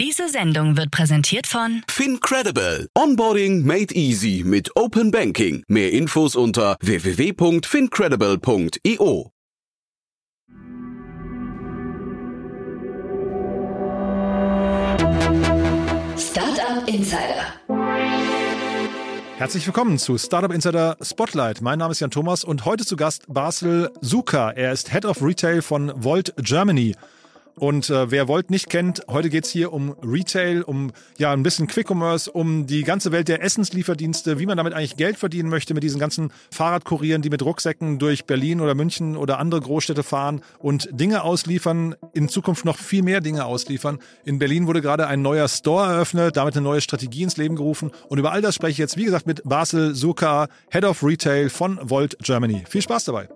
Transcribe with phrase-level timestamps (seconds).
[0.00, 2.88] Diese Sendung wird präsentiert von FinCredible.
[2.96, 5.62] Onboarding made easy mit Open Banking.
[5.68, 9.30] Mehr Infos unter www.fincredible.io.
[16.16, 17.44] Startup Insider.
[19.36, 21.60] Herzlich willkommen zu Startup Insider Spotlight.
[21.60, 24.52] Mein Name ist Jan Thomas und heute zu Gast Basel Suka.
[24.52, 26.96] Er ist Head of Retail von Volt Germany.
[27.56, 31.66] Und äh, wer Volt nicht kennt, heute geht's hier um Retail, um ja ein bisschen
[31.66, 35.74] Quick Commerce, um die ganze Welt der Essenslieferdienste, wie man damit eigentlich Geld verdienen möchte
[35.74, 40.42] mit diesen ganzen Fahrradkurieren, die mit Rucksäcken durch Berlin oder München oder andere Großstädte fahren
[40.58, 43.98] und Dinge ausliefern, in Zukunft noch viel mehr Dinge ausliefern.
[44.24, 47.90] In Berlin wurde gerade ein neuer Store eröffnet, damit eine neue Strategie ins Leben gerufen.
[48.08, 51.50] Und über all das spreche ich jetzt, wie gesagt, mit Basel Suka, Head of Retail
[51.50, 52.64] von Volt Germany.
[52.68, 53.28] Viel Spaß dabei.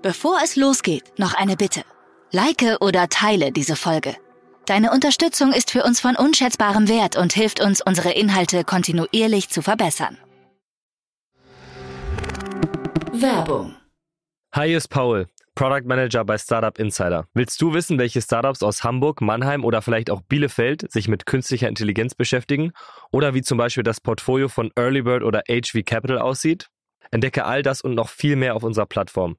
[0.00, 1.82] Bevor es losgeht, noch eine Bitte.
[2.30, 4.14] Like oder teile diese Folge.
[4.64, 9.60] Deine Unterstützung ist für uns von unschätzbarem Wert und hilft uns, unsere Inhalte kontinuierlich zu
[9.60, 10.16] verbessern.
[13.12, 13.74] Werbung.
[14.52, 17.26] Hi, hier ist Paul, Product Manager bei Startup Insider.
[17.34, 21.66] Willst du wissen, welche Startups aus Hamburg, Mannheim oder vielleicht auch Bielefeld sich mit künstlicher
[21.66, 22.70] Intelligenz beschäftigen?
[23.10, 26.68] Oder wie zum Beispiel das Portfolio von Earlybird oder HV Capital aussieht?
[27.10, 29.38] Entdecke all das und noch viel mehr auf unserer Plattform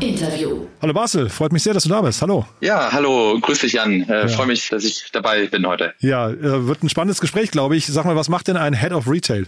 [0.00, 0.66] Interview.
[0.80, 2.22] Hallo Basel, freut mich sehr, dass du da bist.
[2.22, 2.46] Hallo.
[2.60, 4.08] Ja, hallo, grüß dich Jan.
[4.08, 4.28] Äh, ja.
[4.28, 5.92] Freue mich, dass ich dabei bin heute.
[6.00, 7.86] Ja, äh, wird ein spannendes Gespräch, glaube ich.
[7.86, 9.46] Sag mal, was macht denn ein Head of Retail?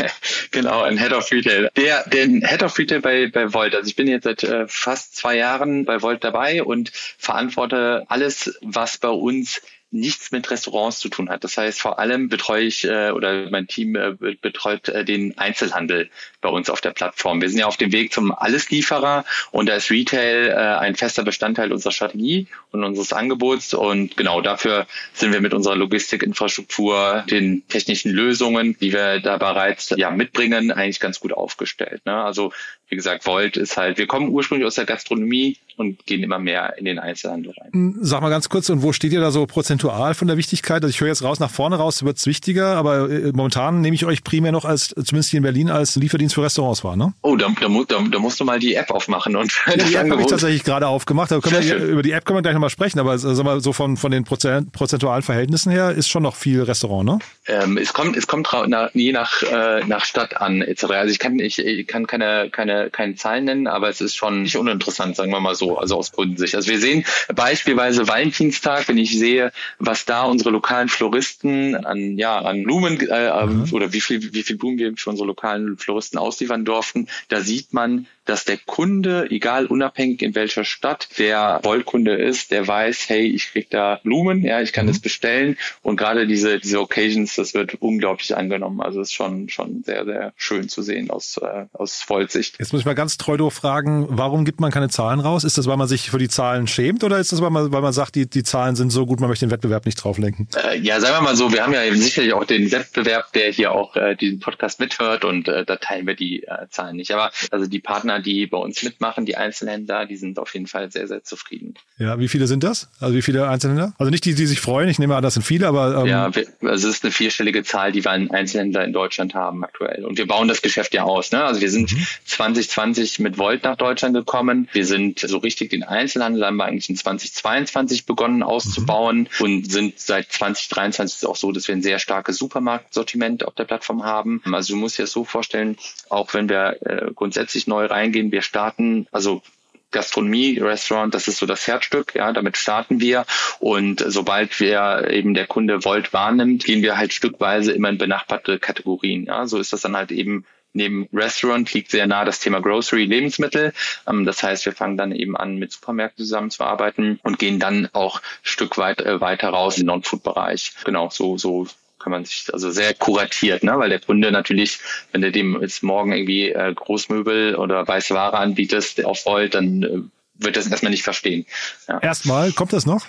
[0.50, 1.70] genau, ein Head of Retail.
[1.76, 3.74] Der, den Head of Retail bei, bei Volt.
[3.74, 8.58] Also ich bin jetzt seit äh, fast zwei Jahren bei Volt dabei und verantworte alles,
[8.60, 9.60] was bei uns
[9.92, 11.44] nichts mit Restaurants zu tun hat.
[11.44, 16.10] Das heißt, vor allem betreue ich äh, oder mein Team äh, betreut äh, den Einzelhandel
[16.40, 17.40] bei uns auf der Plattform.
[17.40, 21.22] Wir sind ja auf dem Weg zum Alleslieferer und da ist Retail äh, ein fester
[21.24, 27.62] Bestandteil unserer Strategie und unseres Angebots und genau dafür sind wir mit unserer Logistikinfrastruktur, den
[27.68, 32.04] technischen Lösungen, die wir da bereits ja mitbringen, eigentlich ganz gut aufgestellt.
[32.06, 32.14] Ne?
[32.14, 32.52] Also
[32.92, 36.76] wie gesagt, Volt ist halt, wir kommen ursprünglich aus der Gastronomie und gehen immer mehr
[36.76, 37.70] in den Einzelhandel rein.
[37.72, 40.82] Hm, sag mal ganz kurz, und wo steht ihr da so prozentual von der Wichtigkeit?
[40.82, 43.94] Also ich höre jetzt raus, nach vorne raus wird es wichtiger, aber äh, momentan nehme
[43.94, 47.14] ich euch primär noch als, zumindest hier in Berlin, als Lieferdienst für Restaurants wahr, ne?
[47.22, 50.20] Oh, da, da, da, da musst du mal die App aufmachen und Die App habe
[50.20, 51.32] ich tatsächlich gerade aufgemacht.
[51.32, 53.96] Aber wir, über die App können wir gleich nochmal sprechen, aber sag mal, so von,
[53.96, 57.18] von den Prozent, prozentualen Verhältnissen her ist schon noch viel Restaurant, ne?
[57.46, 60.84] Ähm, es kommt, es kommt nach, je nach, äh, nach Stadt an, etc.
[60.84, 64.42] Also ich kann, ich, ich kann keine, keine, keine Zahlen nennen, aber es ist schon
[64.42, 66.54] nicht uninteressant, sagen wir mal so, also aus Kundensicht.
[66.54, 67.04] Also wir sehen
[67.34, 73.46] beispielsweise Valentinstag, wenn ich sehe, was da unsere lokalen Floristen an, ja, an Blumen äh,
[73.46, 73.68] mhm.
[73.72, 77.72] oder wie viel, wie viel Blumen wir für unsere lokalen Floristen ausliefern durften, da sieht
[77.72, 83.26] man, dass der Kunde, egal unabhängig in welcher Stadt der Wollkunde ist, der weiß, hey,
[83.26, 84.90] ich krieg da Blumen, ja, ich kann mhm.
[84.90, 88.80] das bestellen und gerade diese diese Occasions, das wird unglaublich angenommen.
[88.80, 92.56] Also es ist schon schon sehr sehr schön zu sehen aus äh, aus Vollsicht.
[92.58, 95.44] Jetzt muss ich mal ganz treu doof fragen, warum gibt man keine Zahlen raus?
[95.44, 97.82] Ist das, weil man sich für die Zahlen schämt oder ist das, weil man weil
[97.82, 100.48] man sagt, die die Zahlen sind so gut, man möchte den Wettbewerb nicht drauf lenken?
[100.54, 103.72] Äh, ja, sagen wir mal so, wir haben ja sicherlich auch den Wettbewerb, der hier
[103.72, 107.12] auch äh, diesen Podcast mithört und äh, da teilen wir die äh, Zahlen nicht.
[107.12, 110.66] Aber also die Partner Partner, die bei uns mitmachen, die Einzelhändler, die sind auf jeden
[110.66, 111.74] Fall sehr, sehr zufrieden.
[111.98, 112.88] Ja, wie viele sind das?
[113.00, 113.94] Also wie viele Einzelhändler?
[113.98, 116.02] Also nicht die, die sich freuen, ich nehme an, das sind viele, aber...
[116.02, 119.64] Ähm ja, also es ist eine vierstellige Zahl, die wir an Einzelhändler in Deutschland haben
[119.64, 120.04] aktuell.
[120.04, 121.32] Und wir bauen das Geschäft ja aus.
[121.32, 121.42] Ne?
[121.42, 122.06] Also wir sind mhm.
[122.24, 124.68] 2020 mit Volt nach Deutschland gekommen.
[124.72, 129.44] Wir sind so richtig den Einzelhandel haben wir eigentlich in 2022 begonnen auszubauen mhm.
[129.44, 133.64] und sind seit 2023 ist auch so, dass wir ein sehr starkes Supermarktsortiment auf der
[133.64, 134.42] Plattform haben.
[134.50, 135.76] Also du musst dir das so vorstellen,
[136.08, 138.32] auch wenn wir äh, grundsätzlich neu rein eingehen.
[138.32, 139.42] Wir starten, also
[139.90, 143.26] Gastronomie, Restaurant, das ist so das Herzstück, ja, damit starten wir.
[143.60, 148.58] Und sobald wir eben der Kunde Volt wahrnimmt, gehen wir halt stückweise immer in benachbarte
[148.58, 149.26] Kategorien.
[149.26, 150.44] Ja, so ist das dann halt eben
[150.74, 153.72] neben Restaurant liegt sehr nah das Thema Grocery, Lebensmittel.
[154.06, 158.22] Ähm, das heißt, wir fangen dann eben an, mit Supermärkten zusammenzuarbeiten und gehen dann auch
[158.42, 160.72] Stück weit äh, weiter raus in den Non-Food-Bereich.
[160.84, 161.66] Genau, so, so
[162.02, 163.78] kann man sich, also sehr kuratiert, ne?
[163.78, 164.78] weil der Kunde natürlich,
[165.12, 169.82] wenn du dem jetzt morgen irgendwie äh, Großmöbel oder weiße Ware anbietest, auf Volt, dann
[169.82, 169.98] äh,
[170.34, 171.46] wird das erstmal nicht verstehen.
[171.88, 172.00] Ja.
[172.00, 173.06] Erstmal, kommt das noch?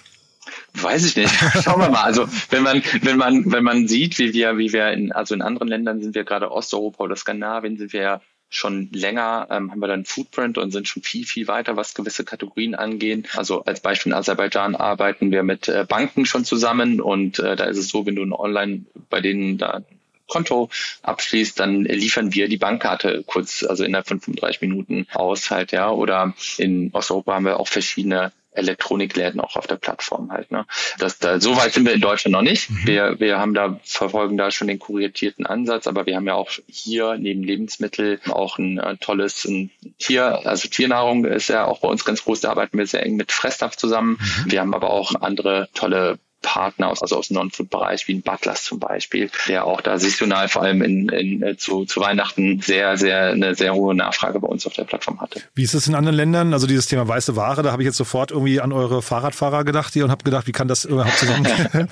[0.74, 1.34] Weiß ich nicht.
[1.64, 2.04] Schauen wir mal.
[2.04, 5.42] Also wenn man, wenn man, wenn man sieht, wie wir, wie wir in, also in
[5.42, 8.22] anderen Ländern sind wir gerade Osteuropa oder Skandinavien, sind wir
[8.54, 12.24] schon länger, ähm, haben wir dann Footprint und sind schon viel, viel weiter, was gewisse
[12.24, 13.26] Kategorien angehen.
[13.36, 17.66] Also als Beispiel in Aserbaidschan arbeiten wir mit äh, Banken schon zusammen und äh, da
[17.66, 19.82] ist es so, wenn du online bei denen da
[20.28, 20.70] Konto
[21.02, 25.92] abschließt, dann liefern wir die Bankkarte kurz, also innerhalb von 35 Minuten aus halt, ja.
[25.92, 30.52] Oder in Osteuropa haben wir auch verschiedene Elektronikläden auch auf der Plattform halt.
[30.52, 30.66] Ne?
[31.00, 32.70] Das, da, so weit sind wir in Deutschland noch nicht.
[32.70, 32.82] Mhm.
[32.86, 36.52] Wir, wir haben da, verfolgen da schon den kuriertierten Ansatz, aber wir haben ja auch
[36.68, 41.88] hier neben Lebensmittel auch ein, ein tolles ein Tier, also Tiernahrung ist ja auch bei
[41.88, 44.20] uns ganz groß, da arbeiten wir sehr eng mit Fressnapf zusammen.
[44.20, 44.52] Mhm.
[44.52, 48.64] Wir haben aber auch andere tolle Partner aus, also aus dem Non-Food-Bereich, wie ein Butlers
[48.64, 52.98] zum Beispiel, der auch da saisonal vor allem in, in, äh, zu, zu Weihnachten sehr,
[52.98, 55.42] sehr, eine sehr hohe Nachfrage bei uns auf der Plattform hatte.
[55.56, 56.54] Wie ist es in anderen Ländern?
[56.54, 59.94] Also dieses Thema weiße Ware, da habe ich jetzt sofort irgendwie an eure Fahrradfahrer gedacht
[59.94, 61.70] hier und habe gedacht, wie kann das überhaupt zusammengehen?
[61.74, 61.88] ähm,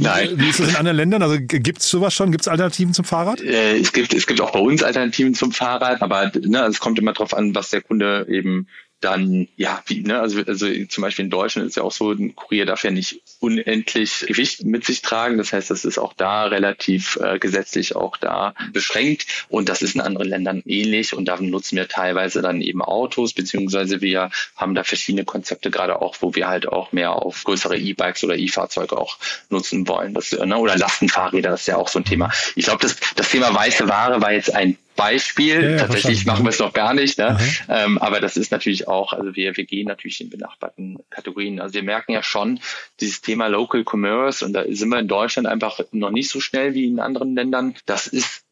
[0.00, 0.30] Nein.
[0.34, 1.22] Wie ist es in anderen Ländern?
[1.22, 2.30] Also gibt es sowas schon?
[2.30, 3.40] Gibt es Alternativen zum Fahrrad?
[3.40, 6.98] Äh, es gibt, es gibt auch bei uns Alternativen zum Fahrrad, aber ne, es kommt
[6.98, 8.66] immer darauf an, was der Kunde eben
[9.00, 12.34] dann, ja, wie, ne, also, also zum Beispiel in Deutschland ist ja auch so, ein
[12.34, 15.36] Kurier darf ja nicht unendlich Gewicht mit sich tragen.
[15.36, 19.46] Das heißt, das ist auch da relativ äh, gesetzlich auch da beschränkt.
[19.48, 21.14] Und das ist in anderen Ländern ähnlich.
[21.14, 26.00] Und da nutzen wir teilweise dann eben Autos, beziehungsweise wir haben da verschiedene Konzepte, gerade
[26.00, 29.18] auch, wo wir halt auch mehr auf größere E-Bikes oder E-Fahrzeuge auch
[29.50, 30.14] nutzen wollen.
[30.14, 32.30] Das, ne, oder Lastenfahrräder, das ist ja auch so ein Thema.
[32.56, 35.72] Ich glaube, das, das Thema weiße Ware war jetzt ein Beispiel.
[35.72, 37.38] Ja, Tatsächlich machen wir es noch gar nicht, ne?
[37.68, 41.60] Ähm, aber das ist natürlich auch, also wir, wir gehen natürlich in benachbarten Kategorien.
[41.60, 42.60] Also wir merken ja schon
[43.00, 46.74] dieses Thema Local Commerce und da sind wir in Deutschland einfach noch nicht so schnell
[46.74, 47.74] wie in anderen Ländern.
[47.86, 48.43] Das ist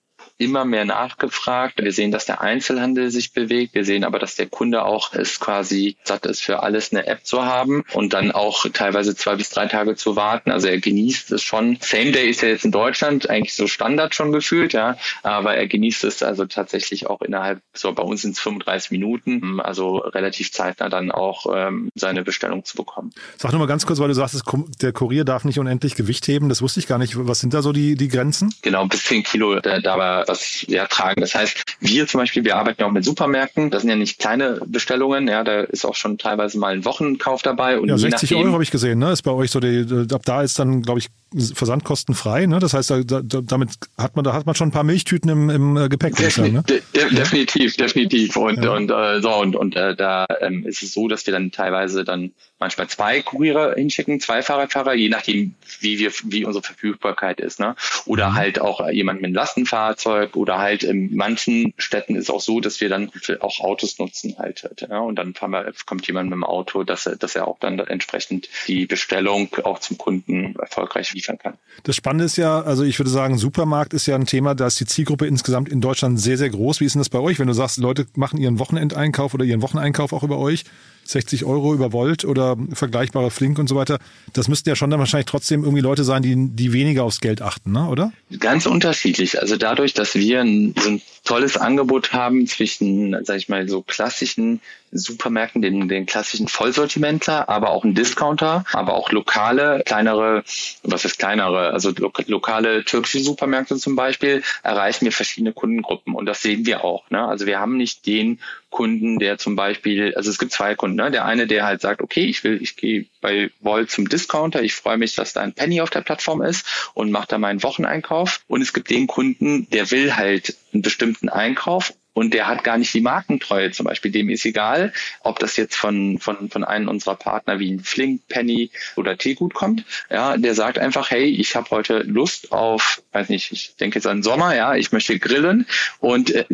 [0.42, 1.82] immer mehr nachgefragt.
[1.82, 3.74] Wir sehen, dass der Einzelhandel sich bewegt.
[3.74, 7.24] Wir sehen aber, dass der Kunde auch es quasi satt ist, für alles eine App
[7.24, 10.50] zu haben und dann auch teilweise zwei bis drei Tage zu warten.
[10.50, 11.78] Also er genießt es schon.
[11.80, 14.96] Same Day ist ja jetzt in Deutschland eigentlich so Standard schon gefühlt, ja.
[15.22, 19.60] Aber er genießt es also tatsächlich auch innerhalb, so bei uns sind es 35 Minuten,
[19.60, 23.12] also relativ zeitnah dann auch ähm, seine Bestellung zu bekommen.
[23.38, 24.42] Sag nur mal ganz kurz, weil du sagst,
[24.80, 26.48] der Kurier darf nicht unendlich Gewicht heben.
[26.48, 27.14] Das wusste ich gar nicht.
[27.16, 28.54] Was sind da so die, die Grenzen?
[28.62, 29.60] Genau, bis 10 Kilo.
[29.60, 31.20] Da, da war was ja, tragen.
[31.20, 33.70] Das heißt, wir zum Beispiel, wir arbeiten ja auch mit Supermärkten.
[33.70, 35.28] Das sind ja nicht kleine Bestellungen.
[35.28, 37.78] Ja, da ist auch schon teilweise mal ein Wochenkauf dabei.
[37.78, 38.98] Und ja, 60 nachdem, Euro habe ich gesehen.
[38.98, 39.12] Ne?
[39.12, 41.08] Ist bei euch so die, ab da ist dann, glaube ich,
[41.54, 42.46] versandkostenfrei.
[42.46, 42.58] Ne?
[42.58, 45.50] Das heißt, da, da, damit hat man, da hat man schon ein paar Milchtüten im,
[45.50, 46.16] im äh, Gepäck.
[46.16, 46.62] Defin ne?
[46.68, 48.36] de de definitiv, definitiv.
[48.36, 48.74] Und, ja.
[48.74, 52.04] und äh, so und, und äh, da ähm, ist es so, dass wir dann teilweise
[52.04, 52.32] dann
[52.62, 57.60] manchmal zwei Kuriere hinschicken, zwei Fahrradfahrer, je nachdem, wie wir, wie unsere Verfügbarkeit ist.
[57.60, 57.74] Ne?
[58.06, 58.34] Oder mhm.
[58.34, 62.80] halt auch jemand mit einem Lastenfahrzeug oder halt in manchen Städten ist auch so, dass
[62.80, 63.10] wir dann
[63.40, 64.68] auch Autos nutzen halt.
[64.88, 65.00] Ja?
[65.00, 68.48] Und dann wir, kommt jemand mit dem Auto, dass er, dass er auch dann entsprechend
[68.68, 71.54] die Bestellung auch zum Kunden erfolgreich liefern kann.
[71.82, 74.78] Das Spannende ist ja, also ich würde sagen, Supermarkt ist ja ein Thema, da ist
[74.78, 76.80] die Zielgruppe insgesamt in Deutschland sehr, sehr groß.
[76.80, 79.62] Wie ist denn das bei euch, wenn du sagst, Leute machen ihren Wochenendeinkauf oder ihren
[79.62, 80.64] Wocheneinkauf auch über euch?
[81.04, 83.98] 60 Euro über Volt oder vergleichbare Flink und so weiter.
[84.32, 87.42] Das müssten ja schon dann wahrscheinlich trotzdem irgendwie Leute sein, die, die weniger aufs Geld
[87.42, 87.88] achten, ne?
[87.88, 88.12] oder?
[88.38, 89.40] Ganz unterschiedlich.
[89.40, 93.82] Also dadurch, dass wir ein, so ein tolles Angebot haben zwischen, sag ich mal, so
[93.82, 94.60] klassischen
[94.92, 100.44] Supermärkten, den, den klassischen Vollsortimentler, aber auch ein Discounter, aber auch lokale, kleinere,
[100.82, 106.26] was ist kleinere, also lo lokale türkische Supermärkte zum Beispiel, erreichen wir verschiedene Kundengruppen und
[106.26, 107.08] das sehen wir auch.
[107.10, 107.26] Ne?
[107.26, 111.10] Also wir haben nicht den Kunden, der zum Beispiel, also es gibt zwei Kunden, ne?
[111.10, 114.74] der eine, der halt sagt, okay, ich will, ich gehe bei Volt zum Discounter, ich
[114.74, 118.40] freue mich, dass da ein Penny auf der Plattform ist und mache da meinen Wocheneinkauf
[118.48, 122.78] und es gibt den Kunden, der will halt einen bestimmten Einkauf und der hat gar
[122.78, 124.10] nicht die Markentreue zum Beispiel.
[124.10, 128.28] Dem ist egal, ob das jetzt von, von, von einem unserer Partner wie ein Flink,
[128.28, 129.84] Penny oder Teegut kommt.
[130.10, 134.06] Ja, der sagt einfach, hey, ich habe heute Lust auf, weiß nicht, ich denke jetzt
[134.06, 135.66] an Sommer, ja, ich möchte grillen
[136.00, 136.44] und äh,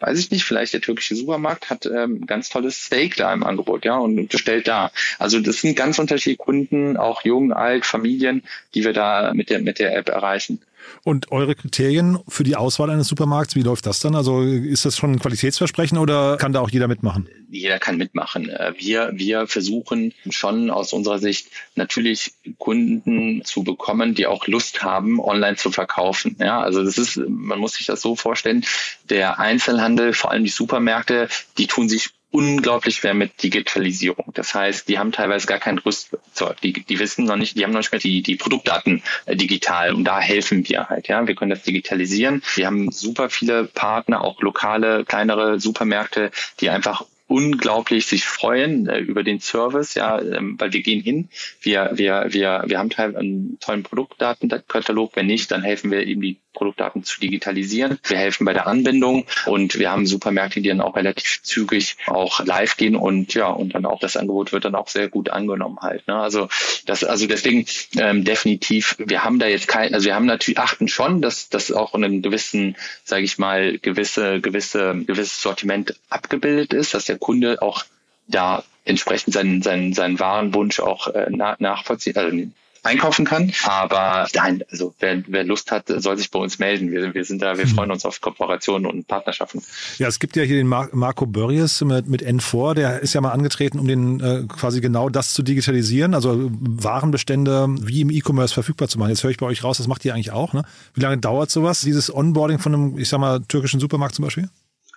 [0.00, 3.84] weiß ich nicht, vielleicht der türkische Supermarkt hat ähm, ganz tolles Steak da im Angebot,
[3.84, 4.92] ja, und bestellt da.
[5.18, 8.44] Also das sind ganz unterschiedliche Kunden, auch jung, alt, Familien,
[8.74, 10.60] die wir da mit der, mit der App erreichen.
[11.04, 14.14] Und eure Kriterien für die Auswahl eines Supermarkts, wie läuft das dann?
[14.14, 17.28] Also ist das schon ein Qualitätsversprechen oder kann da auch jeder mitmachen?
[17.50, 18.48] Jeder kann mitmachen.
[18.48, 24.82] Äh, wir, wir versuchen schon aus unserer Sicht natürlich Kunden zu bekommen, die auch Lust
[24.82, 26.36] haben, online zu verkaufen.
[26.38, 28.64] Ja, also das ist, man muss sich das so vorstellen,
[29.08, 34.32] der Einzelhandel, vor allem die Supermärkte, die tun sich unglaublich schwer mit Digitalisierung.
[34.34, 36.60] Das heißt, die haben teilweise gar kein Rüstzeug.
[36.60, 39.94] Die, die wissen noch nicht, die haben noch nicht mehr die, die Produktdaten äh, digital
[39.94, 41.08] und da helfen wir halt.
[41.08, 42.42] Ja, wir können das digitalisieren.
[42.54, 46.30] Wir haben super viele Partner, auch lokale, kleinere Supermärkte,
[46.60, 51.28] die einfach unglaublich sich freuen äh, über den Service, ja, ähm, weil wir gehen hin,
[51.60, 56.22] wir, wir, wir, wir haben teil einen tollen Produktdatenkatalog, wenn nicht, dann helfen wir eben
[56.22, 57.98] die Produktdaten zu digitalisieren.
[58.04, 62.44] Wir helfen bei der Anbindung und wir haben Supermärkte, die dann auch relativ zügig auch
[62.44, 65.78] live gehen und ja, und dann auch das Angebot wird dann auch sehr gut angenommen
[65.80, 66.06] halt.
[66.08, 66.16] Ne?
[66.16, 66.48] Also
[66.84, 67.66] das, also deswegen
[67.96, 71.70] ähm, definitiv, wir haben da jetzt kein, also wir haben natürlich achten schon, dass das
[71.70, 77.17] auch in einem gewissen, sage ich mal, gewisse, gewisse, gewisses Sortiment abgebildet ist, dass der
[77.18, 77.84] Kunde auch
[78.26, 82.36] da entsprechend seinen, seinen, seinen Warenwunsch auch äh, nachvollziehen, also
[82.82, 83.52] einkaufen kann.
[83.64, 86.90] Aber nein, also wer, wer Lust hat, soll sich bei uns melden.
[86.90, 87.74] Wir, wir sind da, wir hm.
[87.74, 89.62] freuen uns auf Kooperationen und Partnerschaften.
[89.98, 93.20] Ja, es gibt ja hier den Mar Marco Börries mit, mit N4, der ist ja
[93.20, 98.54] mal angetreten, um den äh, quasi genau das zu digitalisieren, also Warenbestände wie im E-Commerce
[98.54, 99.10] verfügbar zu machen.
[99.10, 100.52] Jetzt höre ich bei euch raus, das macht ihr eigentlich auch.
[100.52, 100.62] Ne?
[100.94, 104.48] Wie lange dauert sowas, dieses Onboarding von einem, ich sag mal, türkischen Supermarkt zum Beispiel?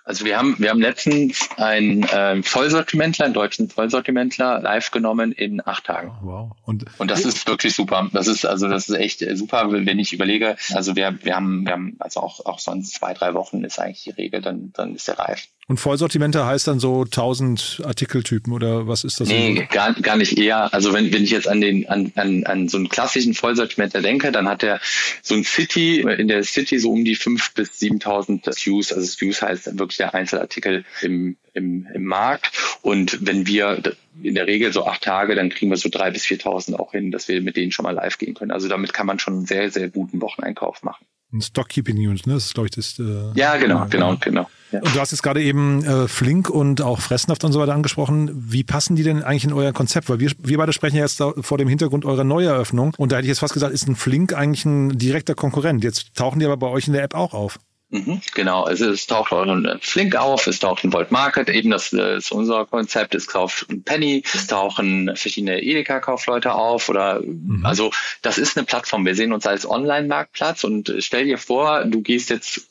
[0.04, 5.64] Also wir haben, wir haben letztens einen äh, Vollsortimentler, einen deutschen Vollsortimentler live genommen in
[5.64, 6.12] acht Tagen.
[6.22, 6.52] Wow.
[6.64, 8.08] Und, und das ist wirklich super.
[8.12, 10.56] Das ist, also das ist echt super, wenn ich überlege.
[10.74, 14.02] Also wir, wir haben, wir haben, also auch, auch sonst zwei, drei Wochen ist eigentlich
[14.02, 15.46] die Regel, dann, dann ist der reif.
[15.68, 19.28] Und Vollsortimente heißt dann so 1000 Artikeltypen oder was ist das?
[19.28, 20.74] Nee, gar, gar nicht eher.
[20.74, 24.32] Also wenn, wenn ich jetzt an den an, an, an so einen klassischen Vollsortimenter denke,
[24.32, 24.80] dann hat er
[25.22, 28.92] so ein City, in der City so um die 5.000 bis 7.000 SKUs.
[28.92, 32.50] Also SKUs heißt wirklich der Einzelartikel im, im, im Markt.
[32.82, 33.80] Und wenn wir
[34.20, 37.12] in der Regel so acht Tage, dann kriegen wir so 3.000 bis 4.000 auch hin,
[37.12, 38.50] dass wir mit denen schon mal live gehen können.
[38.50, 41.06] Also damit kann man schon einen sehr, sehr guten Wocheneinkauf machen.
[41.40, 42.34] Stockkeeping News, ne?
[42.34, 42.98] Das ist, glaube ich, das.
[42.98, 44.50] Äh, ja, genau, genau, genau.
[44.72, 44.80] Ja.
[44.80, 48.30] Und du hast jetzt gerade eben äh, Flink und auch Fressnaft und so weiter angesprochen.
[48.34, 50.08] Wie passen die denn eigentlich in euer Konzept?
[50.08, 52.94] Weil wir, wir beide sprechen ja jetzt vor dem Hintergrund eurer Neueröffnung.
[52.96, 55.84] Und da hätte ich jetzt fast gesagt, ist ein Flink eigentlich ein direkter Konkurrent.
[55.84, 57.58] Jetzt tauchen die aber bei euch in der App auch auf.
[57.92, 61.68] Mhm, genau, also es taucht auch ein Flink auf, es taucht ein Volt Market, eben
[61.68, 67.66] das ist unser Konzept, es kauft ein Penny, es tauchen verschiedene Edeka-Kaufleute auf oder mhm.
[67.66, 67.90] also
[68.22, 69.04] das ist eine Plattform.
[69.04, 72.66] Wir sehen uns als Online-Marktplatz und stell dir vor, du gehst jetzt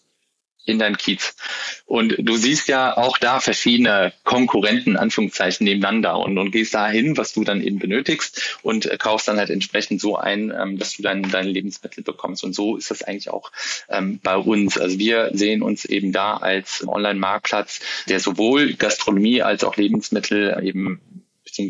[0.65, 1.35] in dein Kiez.
[1.85, 7.33] Und du siehst ja auch da verschiedene Konkurrenten, Anführungszeichen, nebeneinander und, und gehst dahin, was
[7.33, 11.23] du dann eben benötigst und kaufst dann halt entsprechend so ein, ähm, dass du dann
[11.23, 12.43] deine Lebensmittel bekommst.
[12.43, 13.51] Und so ist das eigentlich auch
[13.89, 14.77] ähm, bei uns.
[14.77, 21.01] Also wir sehen uns eben da als Online-Marktplatz, der sowohl Gastronomie als auch Lebensmittel eben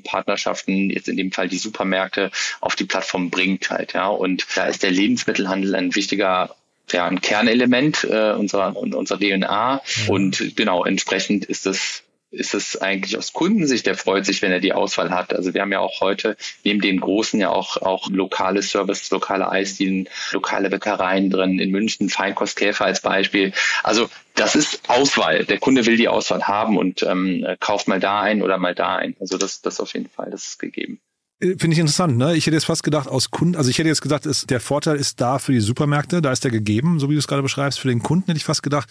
[0.03, 2.29] Partnerschaften, jetzt in dem Fall die Supermärkte,
[2.60, 4.07] auf die Plattform bringt halt, ja.
[4.10, 6.55] Und da ist der Lebensmittelhandel ein wichtiger
[6.91, 9.81] ja, ein Kernelement äh, unserer, unserer DNA.
[10.03, 10.10] Mhm.
[10.10, 14.62] Und genau, entsprechend ist das ist es eigentlich aus Kundensicht, der freut sich, wenn er
[14.62, 15.33] die Auswahl hat.
[15.33, 19.51] Also wir haben ja auch heute neben den großen ja auch, auch lokale Services, lokale
[19.51, 23.51] Eisdielen, lokale Bäckereien drin, in München Feinkostkäfer als Beispiel.
[23.83, 25.43] Also das ist Auswahl.
[25.43, 28.95] Der Kunde will die Auswahl haben und ähm, kauft mal da ein oder mal da
[28.95, 29.17] ein.
[29.19, 31.01] Also das, das auf jeden Fall, das ist gegeben.
[31.41, 32.36] Äh, finde ich interessant, ne?
[32.36, 34.95] Ich hätte jetzt fast gedacht, aus Kunden, also ich hätte jetzt gesagt, ist, der Vorteil
[34.95, 37.79] ist da für die Supermärkte, da ist der gegeben, so wie du es gerade beschreibst.
[37.79, 38.89] Für den Kunden hätte ich fast gedacht,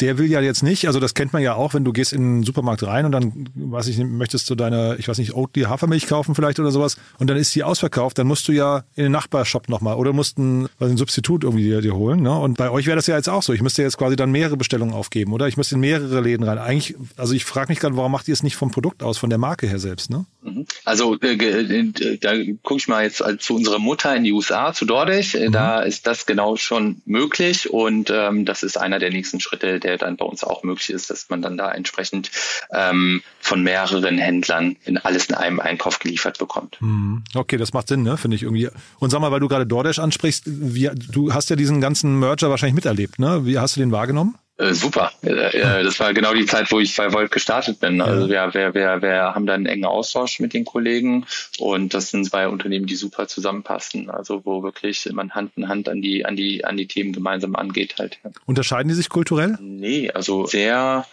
[0.00, 2.40] der will ja jetzt nicht, also das kennt man ja auch, wenn du gehst in
[2.40, 6.08] den Supermarkt rein und dann, weiß ich, möchtest du deine, ich weiß nicht, Oatly Hafermilch
[6.08, 9.12] kaufen vielleicht oder sowas und dann ist die ausverkauft, dann musst du ja in den
[9.12, 12.22] Nachbarshop nochmal oder musst ein, was, ein Substitut irgendwie dir, dir holen.
[12.22, 12.36] Ne?
[12.36, 13.52] Und bei euch wäre das ja jetzt auch so.
[13.52, 16.58] Ich müsste jetzt quasi dann mehrere Bestellungen aufgeben oder ich müsste in mehrere Läden rein.
[16.58, 19.30] Eigentlich, also ich frage mich gerade, warum macht ihr es nicht vom Produkt aus, von
[19.30, 20.26] der Marke her selbst, ne?
[20.44, 20.66] Mhm.
[20.84, 24.84] Also äh, äh, da gucke ich mal jetzt zu unserer Mutter in die USA, zu
[24.84, 25.34] DoorDash.
[25.34, 25.52] Äh, mhm.
[25.52, 29.96] Da ist das genau schon möglich und ähm, das ist einer der nächsten Schritte, der
[29.96, 32.30] dann bei uns auch möglich ist, dass man dann da entsprechend
[32.72, 36.76] ähm, von mehreren Händlern in alles in einem Einkauf geliefert bekommt.
[36.80, 37.24] Mhm.
[37.34, 38.18] Okay, das macht Sinn, ne?
[38.18, 38.68] finde ich irgendwie.
[38.98, 42.50] Und sag mal, weil du gerade DoorDash ansprichst, wie, du hast ja diesen ganzen Merger
[42.50, 43.46] wahrscheinlich miterlebt, ne?
[43.46, 44.36] Wie hast du den wahrgenommen?
[44.56, 45.10] Äh, super.
[45.22, 48.00] Äh, das war genau die Zeit, wo ich bei Volt gestartet bin.
[48.00, 51.26] Also wir, wir, wir, wir haben da einen engen Austausch mit den Kollegen
[51.58, 54.10] und das sind zwei Unternehmen, die super zusammenpassen.
[54.10, 57.56] Also wo wirklich man Hand in Hand an die, an die, an die Themen gemeinsam
[57.56, 58.20] angeht halt.
[58.46, 59.58] Unterscheiden die sich kulturell?
[59.60, 61.04] Nee, also sehr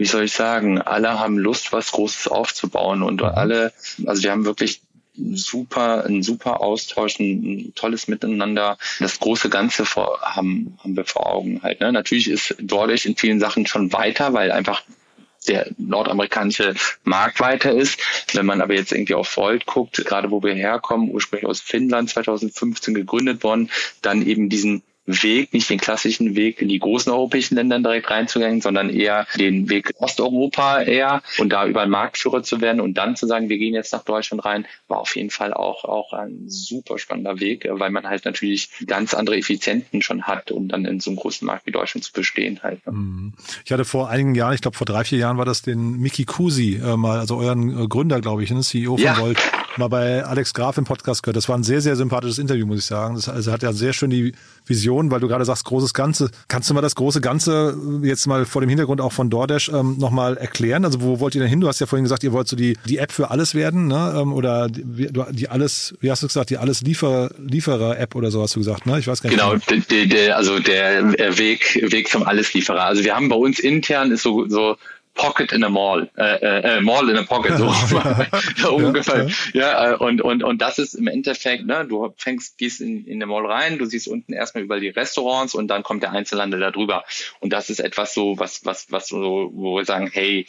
[0.00, 3.26] wie soll ich sagen, alle haben Lust, was Großes aufzubauen und mhm.
[3.26, 3.72] alle,
[4.06, 4.80] also wir haben wirklich
[5.34, 8.78] super, ein super Austausch, ein, tolles Miteinander.
[8.98, 11.80] Das große Ganze vor, haben, haben wir vor Augen halt.
[11.80, 11.92] Ne?
[11.92, 14.82] Natürlich ist DoorDash in vielen Sachen schon weiter, weil einfach
[15.48, 16.74] der nordamerikanische
[17.04, 17.98] Markt weiter ist.
[18.34, 22.10] Wenn man aber jetzt irgendwie auf Volt guckt, gerade wo wir herkommen, ursprünglich aus Finnland,
[22.10, 23.70] 2015 gegründet worden,
[24.02, 28.60] dann eben diesen Weg, nicht den klassischen Weg in die großen europäischen Länder direkt reinzugehen,
[28.60, 33.16] sondern eher den Weg Osteuropa eher und da über einen Marktführer zu werden und dann
[33.16, 36.44] zu sagen, wir gehen jetzt nach Deutschland rein, war auf jeden Fall auch, auch ein
[36.46, 41.00] super spannender Weg, weil man halt natürlich ganz andere Effizienten schon hat, um dann in
[41.00, 42.84] so einem großen Markt wie Deutschland zu bestehen halt.
[42.86, 42.92] Ne?
[42.92, 43.32] Mhm.
[43.64, 46.24] Ich hatte vor einigen Jahren, ich glaube vor drei, vier Jahren war das den Mickey
[46.24, 49.18] Kusi äh, mal, also euren äh, Gründer, glaube ich, ne, CEO von Ja.
[49.18, 49.38] Volt,
[49.76, 51.36] mal bei Alex Graf im Podcast gehört.
[51.36, 53.14] Das war ein sehr, sehr sympathisches Interview, muss ich sagen.
[53.14, 54.32] Das also hat ja sehr schön die
[54.66, 56.30] Vision, weil du gerade sagst, großes Ganze.
[56.48, 59.96] Kannst du mal das große Ganze jetzt mal vor dem Hintergrund auch von DoorDash ähm,
[59.98, 60.84] nochmal erklären?
[60.84, 61.60] Also wo wollt ihr denn hin?
[61.60, 64.14] Du hast ja vorhin gesagt, ihr wollt so die, die App für alles werden, ne?
[64.16, 68.42] Ähm, oder die, die alles, wie hast du gesagt, die alles Liefer, Lieferer-App oder so
[68.42, 68.98] hast du gesagt, ne?
[68.98, 69.38] Ich weiß gar nicht.
[69.38, 72.84] Genau, der, der, der, also der Weg, Weg zum Alleslieferer.
[72.84, 74.76] Also wir haben bei uns intern ist so, so
[75.14, 77.68] Pocket in a Mall, äh, äh, Mall in a Pocket, so,
[78.56, 79.28] so ungefähr.
[79.52, 83.20] Ja, äh, und, und, und das ist im Endeffekt, ne, du fängst, gehst in, in
[83.20, 86.60] den Mall rein, du siehst unten erstmal über die Restaurants und dann kommt der Einzelhandel
[86.60, 87.04] da drüber.
[87.40, 90.46] Und das ist etwas so, was, was, was so, wo wir sagen, hey,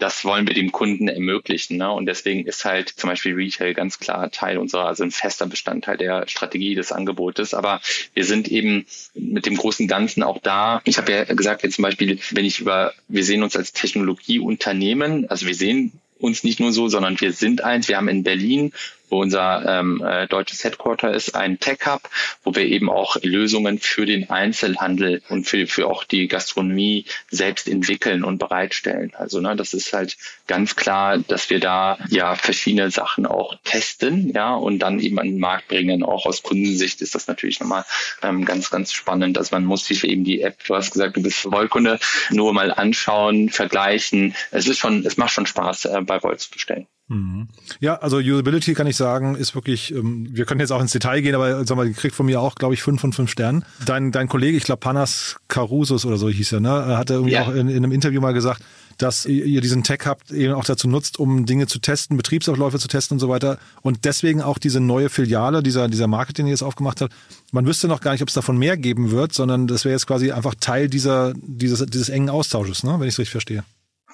[0.00, 1.76] das wollen wir dem Kunden ermöglichen.
[1.76, 1.90] Ne?
[1.90, 5.96] Und deswegen ist halt zum Beispiel Retail ganz klar Teil unserer, also ein fester Bestandteil
[5.96, 7.54] der Strategie des Angebotes.
[7.54, 7.80] Aber
[8.14, 10.80] wir sind eben mit dem großen Ganzen auch da.
[10.84, 15.30] Ich habe ja gesagt, jetzt zum Beispiel, wenn ich über, wir sehen uns als Technologieunternehmen,
[15.30, 17.88] also wir sehen uns nicht nur so, sondern wir sind eins.
[17.88, 18.72] Wir haben in Berlin
[19.10, 22.08] wo unser ähm, äh, deutsches Headquarter ist, ein Tech-Hub,
[22.44, 27.68] wo wir eben auch Lösungen für den Einzelhandel und für, für auch die Gastronomie selbst
[27.68, 29.12] entwickeln und bereitstellen.
[29.14, 34.32] Also ne, das ist halt ganz klar, dass wir da ja verschiedene Sachen auch testen,
[34.34, 36.02] ja, und dann eben an den Markt bringen.
[36.02, 37.84] Auch aus Kundensicht ist das natürlich nochmal
[38.22, 39.38] ähm, ganz, ganz spannend.
[39.38, 41.98] Also man muss sich eben die App, du hast gesagt, du bist Wollkunde,
[42.30, 44.34] nur mal anschauen, vergleichen.
[44.50, 46.86] Es ist schon, es macht schon Spaß, äh, bei Woll zu bestellen.
[47.10, 47.48] Mhm.
[47.80, 51.20] Ja, also Usability kann ich sagen, ist wirklich, ähm, wir können jetzt auch ins Detail
[51.22, 53.64] gehen, aber sag mal, die kriegt von mir auch, glaube ich, fünf von fünf Sternen.
[53.84, 57.42] Dein, dein Kollege, ich glaube Panas Carusos oder so hieß er, ne, hat irgendwie Ja.
[57.42, 58.62] auch in, in einem Interview mal gesagt,
[58.98, 62.78] dass ihr ihr diesen Tech habt, eben auch dazu nutzt, um Dinge zu testen, Betriebsabläufe
[62.78, 63.58] zu testen und so weiter.
[63.82, 67.12] Und deswegen auch diese neue Filiale, dieser, dieser Market, den ihr jetzt aufgemacht habt.
[67.50, 70.06] Man wüsste noch gar nicht, ob es davon mehr geben wird, sondern das wäre jetzt
[70.06, 73.64] quasi einfach Teil dieser, dieses, dieses engen Austausches, ne, wenn ich es richtig verstehe.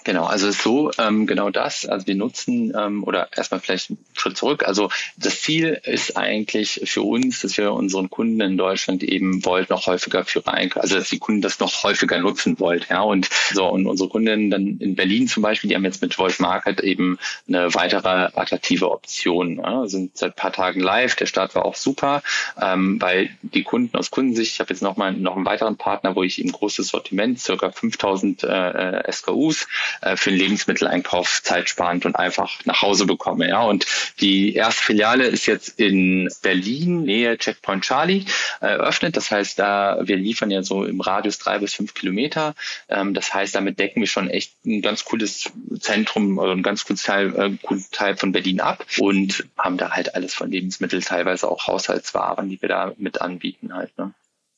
[0.06, 1.84] Genau, also so, ähm, genau das.
[1.84, 4.62] Also wir nutzen, ähm, oder erstmal vielleicht einen Schritt zurück.
[4.64, 9.68] Also das Ziel ist eigentlich für uns, dass wir unseren Kunden in Deutschland eben Volt
[9.68, 12.88] noch häufiger für rein, also dass die Kunden das noch häufiger nutzen wollt.
[12.88, 16.16] Ja, und so, und unsere Kunden dann in Berlin zum Beispiel, die haben jetzt mit
[16.16, 19.56] Volt Market eben eine weitere attraktive Option.
[19.56, 21.16] Ja, sind seit paar Tagen live.
[21.16, 22.22] Der Start war auch super,
[22.62, 26.14] ähm, weil die Kunden aus Kundensicht, ich habe jetzt noch mal noch einen weiteren Partner,
[26.14, 29.66] wo ich eben großes Sortiment, circa 5000 äh, SKUs,
[30.00, 33.48] äh, für den Lebensmitteleinkauf zeitsparend und einfach nach Hause bekomme.
[33.48, 33.86] Ja, und
[34.20, 38.24] die erste Filiale ist jetzt in Berlin, Nähe Checkpoint Charlie,
[38.60, 39.16] äh, eröffnet.
[39.16, 42.54] Das heißt, da wir liefern ja so im Radius drei bis fünf Kilometer.
[42.88, 46.84] Ähm, das heißt, damit decken wir schon echt ein ganz cooles Zentrum, also ein ganz
[46.84, 51.02] cooles Teil, äh, coolen Teil von Berlin ab und haben da halt alles von Lebensmitteln,
[51.02, 53.96] teilweise auch Haushaltswaren, die wir da mit anbieten halt.
[53.98, 54.12] Ne?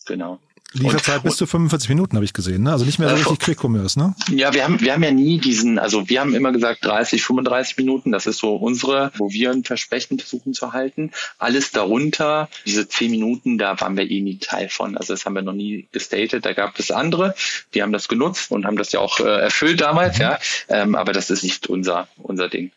[0.06, 0.40] Genau.
[0.74, 2.72] Lieferzeit Und- bis zu 45 Minuten, habe ich gesehen, ne?
[2.72, 4.14] Also nicht mehr so Äh, richtig Quick Commerce, ne?
[4.30, 7.78] Ja, wir haben, wir haben ja nie diesen, also wir haben immer gesagt 30, 35
[7.78, 11.12] Minuten, das ist so unsere, wo wir ein Versprechen versuchen zu halten.
[11.38, 14.96] Alles darunter, diese 10 Minuten, da waren wir eh nie Teil von.
[14.98, 16.44] Also das haben wir noch nie gestated.
[16.44, 17.34] Da gab es andere,
[17.72, 20.38] die haben das genutzt und haben das ja auch äh, erfüllt damals, ja.
[20.68, 22.72] Ähm, aber das ist nicht unser, unser Ding.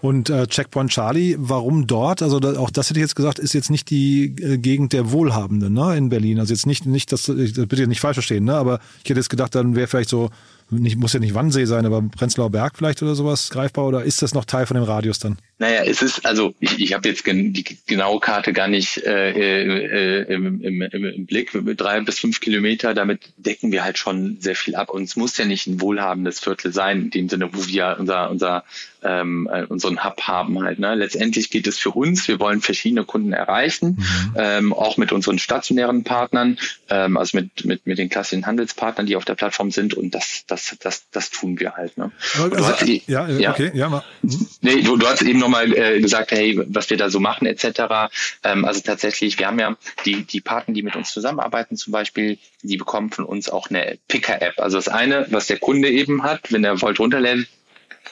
[0.00, 2.22] Und äh, Checkpoint Charlie, warum dort?
[2.22, 5.10] Also da, auch das hätte ich jetzt gesagt, ist jetzt nicht die äh, Gegend der
[5.10, 6.38] Wohlhabenden, ne, in Berlin.
[6.38, 8.54] Also jetzt nicht, nicht, dass ich das bitte nicht falsch verstehen, ne?
[8.54, 10.30] Aber ich hätte jetzt gedacht, dann wäre vielleicht so,
[10.70, 14.20] nicht, muss ja nicht Wannsee sein, aber Prenzlauer Berg vielleicht oder sowas greifbar oder ist
[14.22, 15.38] das noch Teil von dem Radius dann?
[15.58, 19.30] Naja, es ist, also ich, ich habe jetzt gen, die genaue Karte gar nicht äh,
[19.30, 21.54] äh, im, im, im, im Blick.
[21.54, 24.90] Mit drei bis fünf Kilometer, damit decken wir halt schon sehr viel ab.
[24.90, 28.30] Und es muss ja nicht ein wohlhabendes Viertel sein, in dem Sinne, wo wir unser,
[28.30, 28.64] unser
[29.02, 30.78] ähm, äh, unseren Hub haben halt.
[30.78, 30.94] Ne?
[30.94, 34.04] Letztendlich geht es für uns, wir wollen verschiedene Kunden erreichen,
[34.36, 36.58] ähm, auch mit unseren stationären Partnern,
[36.90, 40.44] ähm, also mit, mit, mit den klassischen Handelspartnern, die auf der Plattform sind und das,
[40.46, 41.96] das, das, das tun wir halt.
[41.96, 42.10] Ne?
[42.34, 43.50] Also, Du hast ja, äh, ja.
[43.50, 43.88] okay, ja.
[43.88, 44.02] mal.
[44.22, 44.48] Mhm.
[44.60, 48.10] Nee, du, du hast eben nochmal äh, gesagt, hey, was wir da so machen etc.
[48.42, 52.38] Ähm, also tatsächlich, wir haben ja die, die Partner, die mit uns zusammenarbeiten zum Beispiel,
[52.62, 54.58] die bekommen von uns auch eine Picker-App.
[54.58, 57.48] Also das eine, was der Kunde eben hat, wenn er Volt runterlädt,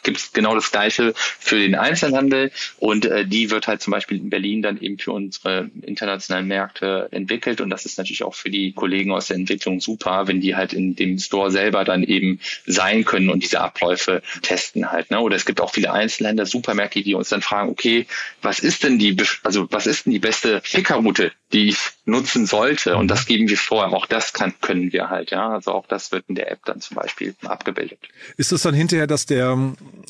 [0.06, 4.18] gibt es genau das Gleiche für den Einzelhandel und äh, die wird halt zum Beispiel
[4.18, 8.48] in Berlin dann eben für unsere internationalen Märkte entwickelt und das ist natürlich auch für
[8.48, 12.40] die Kollegen aus der Entwicklung super, wenn die halt in dem Store selber dann eben
[12.66, 15.10] sein können und diese Abläufe testen halt.
[15.10, 15.20] Ne?
[15.20, 18.06] Oder es gibt auch viele Einzelhändler, Supermärkte, die uns dann fragen, okay,
[18.42, 22.96] was ist denn die, also was ist denn die beste Pickerroute, die ich nutzen sollte?
[22.96, 23.86] Und das geben wir vor.
[23.92, 25.50] Auch das kann, können wir halt, ja.
[25.50, 27.98] Also auch das wird in der App dann zum Beispiel abgebildet.
[28.36, 29.56] Ist es dann hinterher, dass der,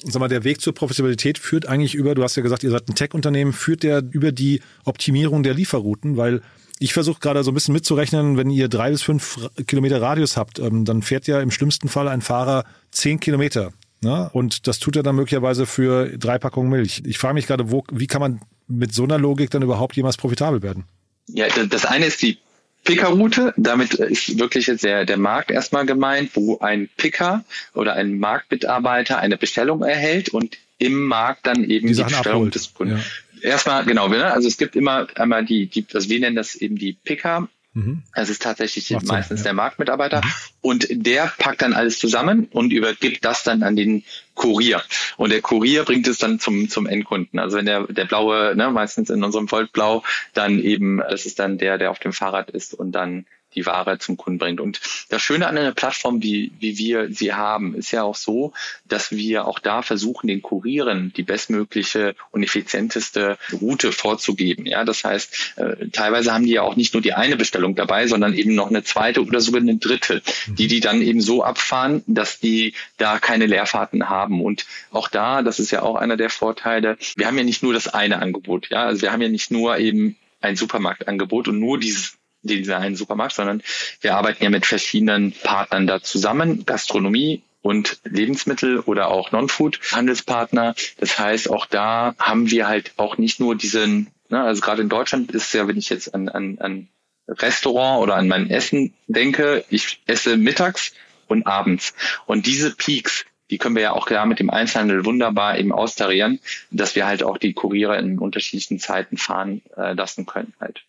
[0.02, 2.88] sag mal, der Weg zur Profitabilität führt eigentlich über, du hast ja gesagt, ihr seid
[2.88, 6.42] ein Tech-Unternehmen, führt der über die Optimierung der Lieferrouten, weil
[6.78, 10.58] ich versuche gerade so ein bisschen mitzurechnen, wenn ihr drei bis fünf Kilometer Radius habt,
[10.58, 13.72] ähm, dann fährt ja im schlimmsten Fall ein Fahrer zehn Kilometer.
[14.02, 14.28] Ne?
[14.32, 17.02] Und das tut er dann möglicherweise für drei Packungen Milch.
[17.06, 20.16] Ich frage mich gerade, wo, wie kann man mit so einer Logik dann überhaupt jemals
[20.16, 20.84] profitabel werden?
[21.28, 22.38] Ja, das eine ist die
[22.84, 23.52] Pickerroute.
[23.56, 29.18] Damit ist wirklich jetzt der, der Markt erstmal gemeint, wo ein Picker oder ein Marktmitarbeiter
[29.18, 32.54] eine Bestellung erhält und im Markt dann eben die, die Bestellung abholt.
[32.54, 32.96] des Kunden.
[32.96, 33.50] Ja.
[33.50, 34.32] Erstmal, genau, ne?
[34.32, 38.02] also es gibt immer einmal die, die, also wir nennen das eben die Picker, Mhm.
[38.14, 39.50] Das ist tatsächlich Macht meistens Sinn, ja.
[39.50, 40.22] der Marktmitarbeiter.
[40.24, 40.30] Mhm.
[40.62, 44.02] Und der packt dann alles zusammen und übergibt das dann an den
[44.34, 44.82] Kurier.
[45.18, 47.38] Und der Kurier bringt es dann zum, zum Endkunden.
[47.38, 51.58] Also wenn der, der blaue, ne, meistens in unserem Voltblau, dann eben, das ist dann
[51.58, 54.60] der, der auf dem Fahrrad ist und dann die Ware zum Kunden bringt.
[54.60, 58.52] Und das Schöne an einer Plattform, wie, wie wir sie haben, ist ja auch so,
[58.84, 64.66] dass wir auch da versuchen, den Kurieren die bestmögliche und effizienteste Route vorzugeben.
[64.66, 68.06] Ja, das heißt, äh, teilweise haben die ja auch nicht nur die eine Bestellung dabei,
[68.06, 72.02] sondern eben noch eine zweite oder sogar eine dritte, die die dann eben so abfahren,
[72.06, 74.42] dass die da keine Leerfahrten haben.
[74.42, 77.72] Und auch da, das ist ja auch einer der Vorteile, wir haben ja nicht nur
[77.72, 78.68] das eine Angebot.
[78.70, 82.96] Ja, also wir haben ja nicht nur eben ein Supermarktangebot und nur dieses dieser einen
[82.96, 83.62] Supermarkt, sondern
[84.00, 90.76] wir arbeiten ja mit verschiedenen Partnern da zusammen, Gastronomie, und Lebensmittel oder auch Non-Food-Handelspartner.
[90.98, 94.88] Das heißt, auch da haben wir halt auch nicht nur diesen, ne, also gerade in
[94.88, 96.88] Deutschland ist ja, wenn ich jetzt an, an, an
[97.28, 100.92] Restaurant oder an mein Essen denke, ich esse mittags
[101.26, 101.92] und abends.
[102.26, 106.40] Und diese Peaks, die können wir ja auch klar mit dem Einzelhandel wunderbar eben austarieren,
[106.70, 110.82] dass wir halt auch die Kuriere in unterschiedlichen Zeiten fahren äh, lassen können halt.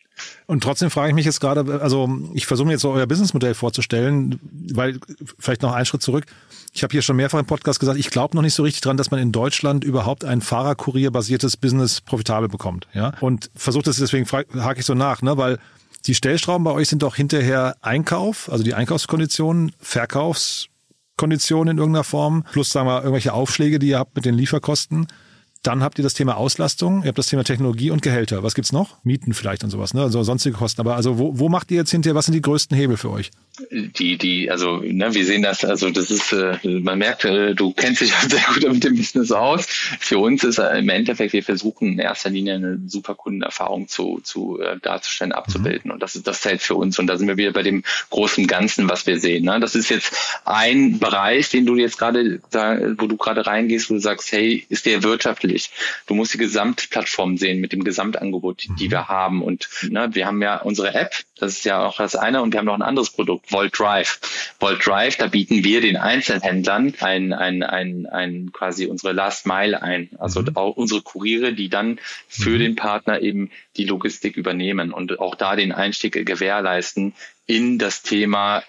[0.47, 3.53] Und trotzdem frage ich mich jetzt gerade, also ich versuche mir jetzt so euer Businessmodell
[3.53, 4.39] vorzustellen,
[4.73, 4.99] weil
[5.37, 6.25] vielleicht noch einen Schritt zurück.
[6.73, 8.97] Ich habe hier schon mehrfach im Podcast gesagt, ich glaube noch nicht so richtig dran,
[8.97, 12.87] dass man in Deutschland überhaupt ein Fahrerkurier-basiertes Business profitabel bekommt.
[12.93, 13.13] Ja?
[13.19, 15.37] Und versuche das deswegen hake ich so nach, ne?
[15.37, 15.59] weil
[16.05, 19.73] die Stellschrauben bei euch sind doch hinterher Einkauf, also die Einkaufskonditionen,
[21.17, 25.07] Verkaufskonditionen in irgendeiner Form, plus sagen wir irgendwelche Aufschläge, die ihr habt mit den Lieferkosten.
[25.67, 28.41] Dann habt ihr das Thema Auslastung, ihr habt das Thema Technologie und Gehälter.
[28.41, 29.03] Was gibt's noch?
[29.03, 30.01] Mieten vielleicht und sowas, ne?
[30.01, 30.79] Also sonstige Kosten.
[30.79, 33.31] Aber also wo, wo macht ihr jetzt hinterher, was sind die größten Hebel für euch?
[33.71, 37.73] Die, die, also, ne, wir sehen das, also das ist, äh, man merkt, äh, du
[37.73, 39.65] kennst dich sehr gut mit dem Business aus.
[39.65, 44.21] Für uns ist äh, im Endeffekt, wir versuchen in erster Linie eine super Kundenerfahrung zu,
[44.23, 45.89] zu äh, darzustellen, abzubilden.
[45.89, 45.91] Mhm.
[45.93, 46.97] Und das ist das zählt für uns.
[46.97, 49.43] Und da sind wir wieder bei dem großen Ganzen, was wir sehen.
[49.43, 49.59] Ne?
[49.59, 50.13] Das ist jetzt
[50.45, 52.39] ein Bereich, den du jetzt gerade,
[52.97, 55.56] wo du gerade reingehst, wo du sagst, hey, ist der wirtschaftlich?
[56.05, 58.91] Du musst die Gesamtplattform sehen mit dem Gesamtangebot, die mhm.
[58.91, 59.41] wir haben.
[59.41, 62.59] Und ne, wir haben ja unsere App, das ist ja auch das eine, und wir
[62.59, 64.19] haben noch ein anderes Produkt, Volt Drive.
[64.59, 69.81] Volt Drive, da bieten wir den Einzelhändlern ein, ein, ein, ein quasi unsere Last Mile
[69.81, 70.09] ein.
[70.17, 70.55] Also mhm.
[70.55, 72.59] auch unsere Kuriere, die dann für mhm.
[72.59, 77.13] den Partner eben die Logistik übernehmen und auch da den Einstieg gewährleisten
[77.45, 78.63] in das Thema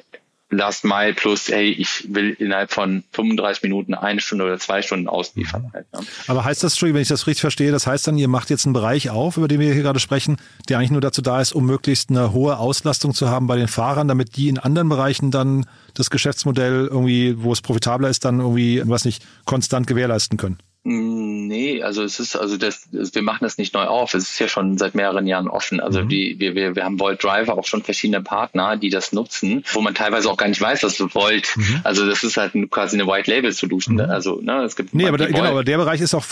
[0.51, 5.07] Last Mile plus, hey, ich will innerhalb von 35 Minuten eine Stunde oder zwei Stunden
[5.07, 5.71] ausliefern.
[5.75, 6.01] Halt, ne?
[6.27, 8.73] Aber heißt das, wenn ich das richtig verstehe, das heißt dann, ihr macht jetzt einen
[8.73, 11.67] Bereich auf, über den wir hier gerade sprechen, der eigentlich nur dazu da ist, um
[11.67, 15.67] möglichst eine hohe Auslastung zu haben bei den Fahrern, damit die in anderen Bereichen dann
[15.93, 20.59] das Geschäftsmodell irgendwie, wo es profitabler ist, dann irgendwie, was nicht, konstant gewährleisten können?
[20.85, 24.15] Nee, also es ist, also das, wir machen das nicht neu auf.
[24.15, 25.81] Es ist ja schon seit mehreren Jahren offen.
[25.81, 26.09] Also mhm.
[26.09, 29.81] die, wir, wir, wir haben Volt Driver auch schon verschiedene Partner, die das nutzen, wo
[29.81, 31.57] man teilweise auch gar nicht weiß, dass du Volt.
[31.57, 31.81] Mhm.
[31.83, 33.97] Also das ist halt quasi eine White Label Solution.
[33.97, 34.03] Mhm.
[34.03, 34.95] Also ne, es gibt.
[34.95, 36.25] Nee, aber da, genau, aber der Bereich ist auch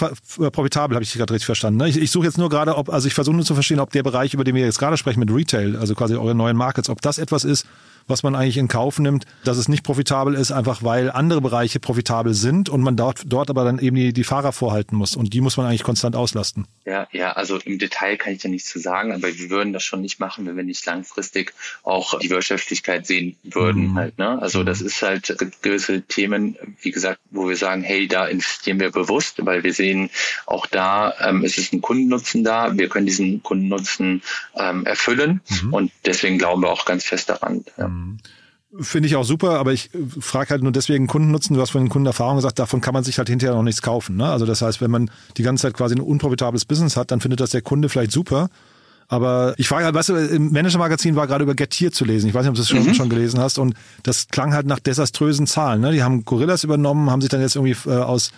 [0.52, 1.78] profitabel, habe ich gerade richtig verstanden.
[1.78, 1.88] Ne?
[1.88, 4.04] Ich, ich suche jetzt nur gerade, ob, also ich versuche nur zu verstehen, ob der
[4.04, 7.02] Bereich, über den wir jetzt gerade sprechen mit Retail, also quasi eure neuen Markets, ob
[7.02, 7.66] das etwas ist,
[8.06, 11.80] was man eigentlich in Kauf nimmt, dass es nicht profitabel ist, einfach weil andere Bereiche
[11.80, 15.16] profitabel sind und man dort, dort aber dann eben die, die Fahrer vorhalten muss.
[15.16, 16.66] Und die muss man eigentlich konstant auslasten.
[16.84, 19.84] Ja, ja, also im Detail kann ich da nichts zu sagen, aber wir würden das
[19.84, 23.88] schon nicht machen, wenn wir nicht langfristig auch die Wirtschaftlichkeit sehen würden.
[23.88, 23.94] Mhm.
[23.96, 24.40] Halt, ne?
[24.40, 28.90] Also das ist halt gewisse Themen, wie gesagt, wo wir sagen, hey, da investieren wir
[28.90, 30.10] bewusst, weil wir sehen,
[30.46, 32.76] auch da ähm, ist es ein Kundennutzen da.
[32.76, 34.22] Wir können diesen Kundennutzen
[34.54, 35.72] ähm, erfüllen mhm.
[35.72, 37.64] und deswegen glauben wir auch ganz fest daran.
[37.76, 37.90] Ja.
[37.96, 38.18] Mhm.
[38.80, 41.54] Finde ich auch super, aber ich äh, frage halt nur deswegen Kundennutzen.
[41.54, 44.16] Du hast von den Kundenerfahrung gesagt, davon kann man sich halt hinterher noch nichts kaufen.
[44.16, 44.26] Ne?
[44.28, 47.40] Also das heißt, wenn man die ganze Zeit quasi ein unprofitables Business hat, dann findet
[47.40, 48.48] das der Kunde vielleicht super.
[49.08, 52.28] Aber ich frage halt, weißt du, im Manager-Magazin war gerade über Getir zu lesen.
[52.28, 52.94] Ich weiß nicht, ob du das schon, mhm.
[52.94, 53.58] schon gelesen hast.
[53.58, 55.80] Und das klang halt nach desaströsen Zahlen.
[55.80, 55.92] Ne?
[55.92, 58.32] Die haben Gorillas übernommen, haben sich dann jetzt irgendwie äh, aus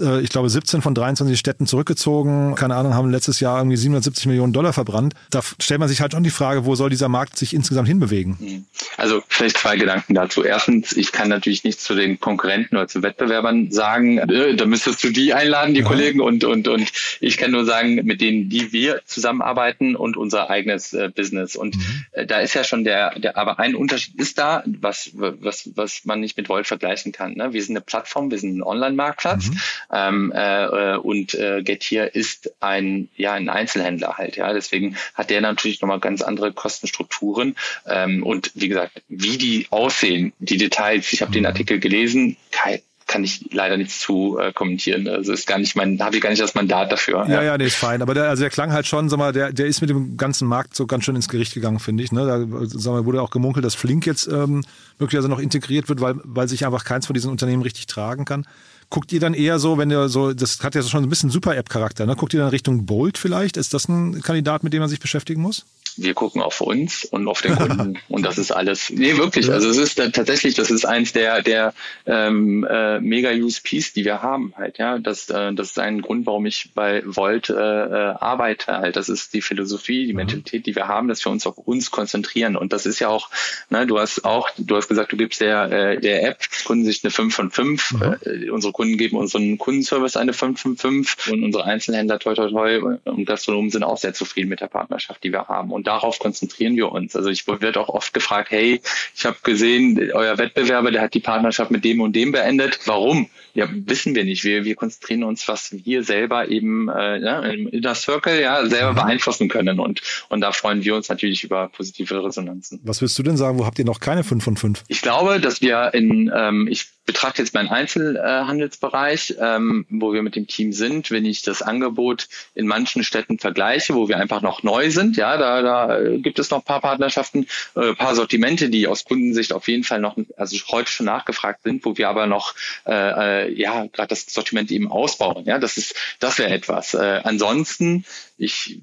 [0.00, 2.54] äh, ich glaube, 17 von 23 Städten zurückgezogen.
[2.54, 5.14] Keine Ahnung, haben letztes Jahr irgendwie 770 Millionen Dollar verbrannt.
[5.30, 8.36] Da stellt man sich halt schon die Frage, wo soll dieser Markt sich insgesamt hinbewegen?
[8.38, 8.64] Mhm.
[8.96, 10.44] Also vielleicht zwei Gedanken dazu.
[10.44, 14.18] Erstens, ich kann natürlich nichts zu den Konkurrenten oder zu Wettbewerbern sagen.
[14.18, 15.86] Äh, da müsstest du die einladen, die ja.
[15.86, 16.20] Kollegen.
[16.20, 20.92] Und, und, und ich kann nur sagen, mit denen, die wir zusammenarbeiten und unser eigenes
[20.92, 21.56] äh, Business.
[21.56, 22.04] Und mhm.
[22.12, 26.04] äh, da ist ja schon der, der, aber ein Unterschied ist da, was, was, was
[26.04, 27.34] man nicht mit Volt vergleichen kann.
[27.34, 27.52] Ne?
[27.52, 29.48] Wir sind eine Plattform, wir sind ein Online-Marktplatz.
[29.48, 29.58] Mhm.
[29.90, 34.52] Ähm, äh, und äh, Getir ist ein, ja, ein Einzelhändler halt, ja.
[34.52, 37.56] Deswegen hat der natürlich nochmal ganz andere Kostenstrukturen.
[37.86, 41.46] Ähm, und wie gesagt, wie die aussehen, die Details, ich habe den mhm.
[41.46, 42.80] Artikel gelesen, kein,
[43.12, 45.06] kann ich leider nichts zu äh, kommentieren.
[45.06, 47.26] Also ist gar nicht mein, habe ich gar nicht das Mandat dafür.
[47.28, 48.00] Ja, ja, ja nee, ist fein.
[48.00, 50.48] Aber der, also der klang halt schon, sag mal, der, der ist mit dem ganzen
[50.48, 52.10] Markt so ganz schön ins Gericht gegangen, finde ich.
[52.10, 52.24] Ne?
[52.24, 54.64] Da sag mal, wurde auch gemunkelt, dass Flink jetzt ähm,
[54.98, 58.46] möglicherweise noch integriert wird, weil, weil sich einfach keins von diesen Unternehmen richtig tragen kann
[58.92, 62.04] guckt ihr dann eher so, wenn ihr so, das hat ja schon ein bisschen Super-App-Charakter,
[62.04, 62.14] ne?
[62.14, 63.56] Guckt ihr dann Richtung Bold vielleicht?
[63.56, 65.64] Ist das ein Kandidat, mit dem man sich beschäftigen muss?
[65.96, 68.90] Wir gucken auf uns und auf den Kunden und das ist alles.
[68.90, 69.50] Nee, wirklich.
[69.50, 71.74] Also es ist tatsächlich, das ist eins der der
[72.06, 74.78] ähm, äh, mega USPs, die wir haben halt.
[74.78, 78.78] Ja, das äh, das ist ein Grund, warum ich bei Volt äh, äh, arbeite.
[78.78, 80.18] Halt, das ist die Philosophie, die mhm.
[80.18, 83.30] Mentalität, die wir haben, dass wir uns auf uns konzentrieren und das ist ja auch.
[83.70, 87.10] Ne, du hast auch, du hast gesagt, du gibst der äh, der App Kundensicht eine
[87.10, 87.92] 5 von 5.
[87.92, 88.16] Mhm.
[88.24, 92.48] Äh, unsere Kunden geben unseren Kundenservice eine 5 von 5 und unsere Einzelhändler toi toi
[92.48, 95.70] toi und Gastronomen sind auch sehr zufrieden mit der Partnerschaft, die wir haben.
[95.70, 97.16] Und und darauf konzentrieren wir uns.
[97.16, 98.80] Also ich werde auch oft gefragt, hey,
[99.16, 102.78] ich habe gesehen, euer Wettbewerber, der hat die Partnerschaft mit dem und dem beendet.
[102.86, 103.28] Warum?
[103.52, 104.44] Ja, wissen wir nicht.
[104.44, 108.94] Wir, wir konzentrieren uns, was wir selber eben äh, ja, im Inner Circle ja selber
[108.94, 109.80] beeinflussen können.
[109.80, 112.78] Und, und da freuen wir uns natürlich über positive Resonanzen.
[112.84, 113.58] Was willst du denn sagen?
[113.58, 114.84] Wo habt ihr noch keine 5 von 5?
[114.86, 120.36] Ich glaube, dass wir in, ähm, ich betrachte jetzt meinen Einzelhandelsbereich, ähm, wo wir mit
[120.36, 121.10] dem Team sind.
[121.10, 125.36] Wenn ich das Angebot in manchen Städten vergleiche, wo wir einfach noch neu sind, ja,
[125.36, 129.66] da, da gibt es noch ein paar Partnerschaften, äh, paar Sortimente, die aus Kundensicht auf
[129.68, 132.54] jeden Fall noch, also heute schon nachgefragt sind, wo wir aber noch,
[132.86, 135.44] äh, äh ja, gerade das Sortiment eben ausbauen.
[135.44, 136.94] Ja, das ist, das wäre etwas.
[136.94, 138.04] Äh, ansonsten,
[138.36, 138.80] ich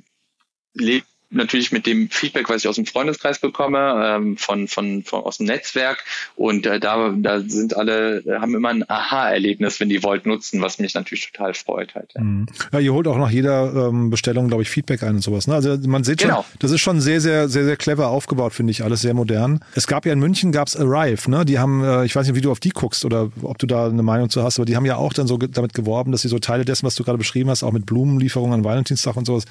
[0.73, 5.23] lebe natürlich mit dem Feedback, was ich aus dem Freundeskreis bekomme, ähm, von, von, von
[5.23, 6.03] aus dem Netzwerk.
[6.35, 10.79] Und äh, da, da sind alle, haben immer ein Aha-Erlebnis, wenn die Volt nutzen, was
[10.79, 12.11] mich natürlich total freut halt.
[12.15, 12.47] Ja, mhm.
[12.71, 15.47] ja ihr holt auch nach jeder ähm, Bestellung, glaube ich, Feedback ein und sowas.
[15.47, 15.55] Ne?
[15.55, 16.45] Also man sieht schon, genau.
[16.59, 19.59] das ist schon sehr, sehr, sehr, sehr clever aufgebaut, finde ich, alles sehr modern.
[19.75, 21.45] Es gab ja in München gab's Arrive, ne?
[21.45, 23.87] Die haben, äh, ich weiß nicht, wie du auf die guckst oder ob du da
[23.87, 26.27] eine Meinung zu hast, aber die haben ja auch dann so damit geworben, dass sie
[26.27, 29.45] so Teile dessen, was du gerade beschrieben hast, auch mit Blumenlieferungen an Valentinstag und sowas,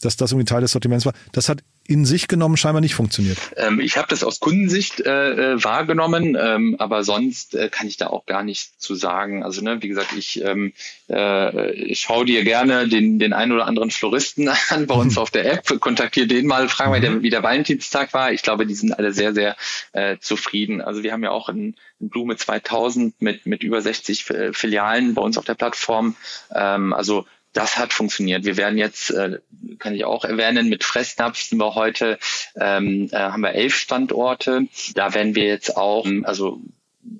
[0.00, 1.14] dass das irgendwie Teil des Sortiments war.
[1.32, 3.36] Das hat in sich genommen scheinbar nicht funktioniert.
[3.56, 7.98] Ähm, ich habe das aus Kundensicht äh, äh, wahrgenommen, ähm, aber sonst äh, kann ich
[7.98, 9.42] da auch gar nichts zu sagen.
[9.42, 10.72] Also ne, wie gesagt, ich, ähm,
[11.10, 15.30] äh, ich schaue dir gerne den, den einen oder anderen Floristen an bei uns auf
[15.30, 18.32] der App, kontaktiere den mal, frage mal, der, wie der Valentinstag war.
[18.32, 19.54] Ich glaube, die sind alle sehr, sehr
[19.92, 20.80] äh, zufrieden.
[20.80, 25.20] Also wir haben ja auch ein, ein Blume 2000 mit, mit über 60 Filialen bei
[25.20, 26.16] uns auf der Plattform.
[26.54, 28.44] Ähm, also das hat funktioniert.
[28.44, 29.38] Wir werden jetzt, äh,
[29.78, 32.18] kann ich auch erwähnen, mit Fressnapf sind wir heute,
[32.60, 34.66] ähm, äh, haben wir elf Standorte.
[34.94, 36.60] Da werden wir jetzt auch, also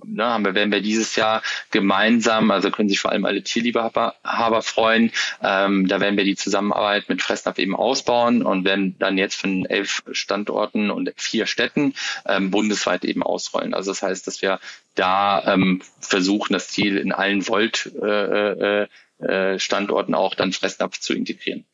[0.04, 4.62] ne, haben wir, werden wir dieses Jahr gemeinsam, also können sich vor allem alle Tierliebhaber
[4.62, 5.10] freuen,
[5.42, 9.66] ähm, da werden wir die Zusammenarbeit mit Fressnapf eben ausbauen und werden dann jetzt von
[9.66, 11.94] elf Standorten und vier Städten
[12.26, 13.74] ähm, bundesweit eben ausrollen.
[13.74, 14.60] Also das heißt, dass wir
[14.94, 20.98] da ähm, versuchen, das Ziel in allen Volt äh, äh, äh, Standorten auch dann Fressnapf
[20.98, 21.64] zu integrieren.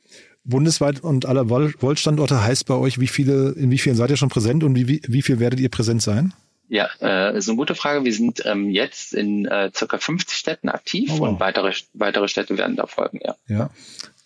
[0.45, 4.31] Bundesweit und alle Volt-Standorte heißt bei euch, wie viele, in wie vielen seid ihr schon
[4.31, 6.33] präsent und wie, wie viel werdet ihr präsent sein?
[6.71, 8.05] Ja, äh, ist eine gute Frage.
[8.05, 11.29] Wir sind ähm, jetzt in äh, circa 50 Städten aktiv oh, wow.
[11.29, 13.35] und weitere, weitere Städte werden da folgen, ja.
[13.49, 13.71] Ja.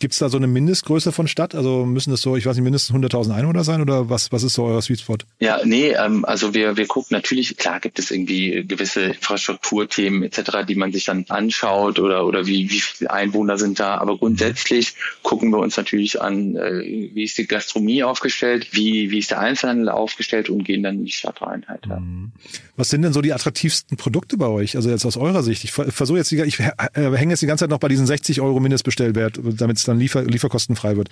[0.05, 1.55] Gibt es da so eine Mindestgröße von Stadt?
[1.55, 4.53] Also müssen das so, ich weiß nicht, mindestens 100.000 Einwohner sein oder was, was ist
[4.53, 5.17] so euer Sweet Spot?
[5.40, 10.67] Ja, nee, ähm, also wir, wir gucken natürlich, klar gibt es irgendwie gewisse Infrastrukturthemen etc.,
[10.69, 13.97] die man sich dann anschaut oder, oder wie, wie viele Einwohner sind da.
[13.97, 19.21] Aber grundsätzlich gucken wir uns natürlich an, äh, wie ist die Gastronomie aufgestellt, wie, wie
[19.21, 21.87] ist der Einzelhandel aufgestellt und gehen dann in die Stadt rein halt.
[21.87, 21.99] Ja.
[21.99, 22.33] Mhm.
[22.77, 24.77] Was sind denn so die attraktivsten Produkte bei euch?
[24.77, 25.64] Also jetzt aus eurer Sicht.
[25.64, 28.61] Ich versuche jetzt, die, ich hänge jetzt die ganze Zeit noch bei diesen 60 Euro
[28.61, 31.11] Mindestbestellwert, damit es dann dann liefer, lieferkostenfrei wird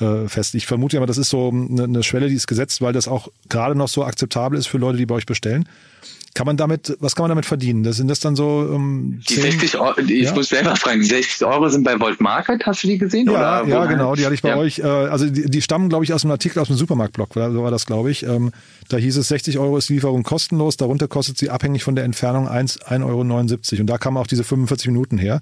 [0.00, 0.54] äh, fest.
[0.54, 3.08] Ich vermute ja mal, das ist so eine, eine Schwelle, die ist gesetzt, weil das
[3.08, 5.68] auch gerade noch so akzeptabel ist für Leute, die bei euch bestellen.
[6.34, 7.84] Kann man damit, was kann man damit verdienen?
[7.84, 10.34] Das sind das dann so ähm, Die 60 Euro, ich ja?
[10.34, 13.26] muss selber fragen, die 60 Euro sind bei Volt Market, hast du die gesehen?
[13.26, 14.56] Ja, oder ja genau, die hatte ich bei ja.
[14.56, 14.80] euch.
[14.80, 17.70] Äh, also die, die stammen, glaube ich, aus einem Artikel aus dem Supermarktblog, so war
[17.70, 18.24] das, glaube ich.
[18.24, 18.50] Ähm,
[18.88, 22.04] da hieß es, 60 Euro ist die Lieferung kostenlos, darunter kostet sie abhängig von der
[22.04, 23.20] Entfernung 1,79 Euro.
[23.20, 25.40] Und da kamen auch diese 45 Minuten her.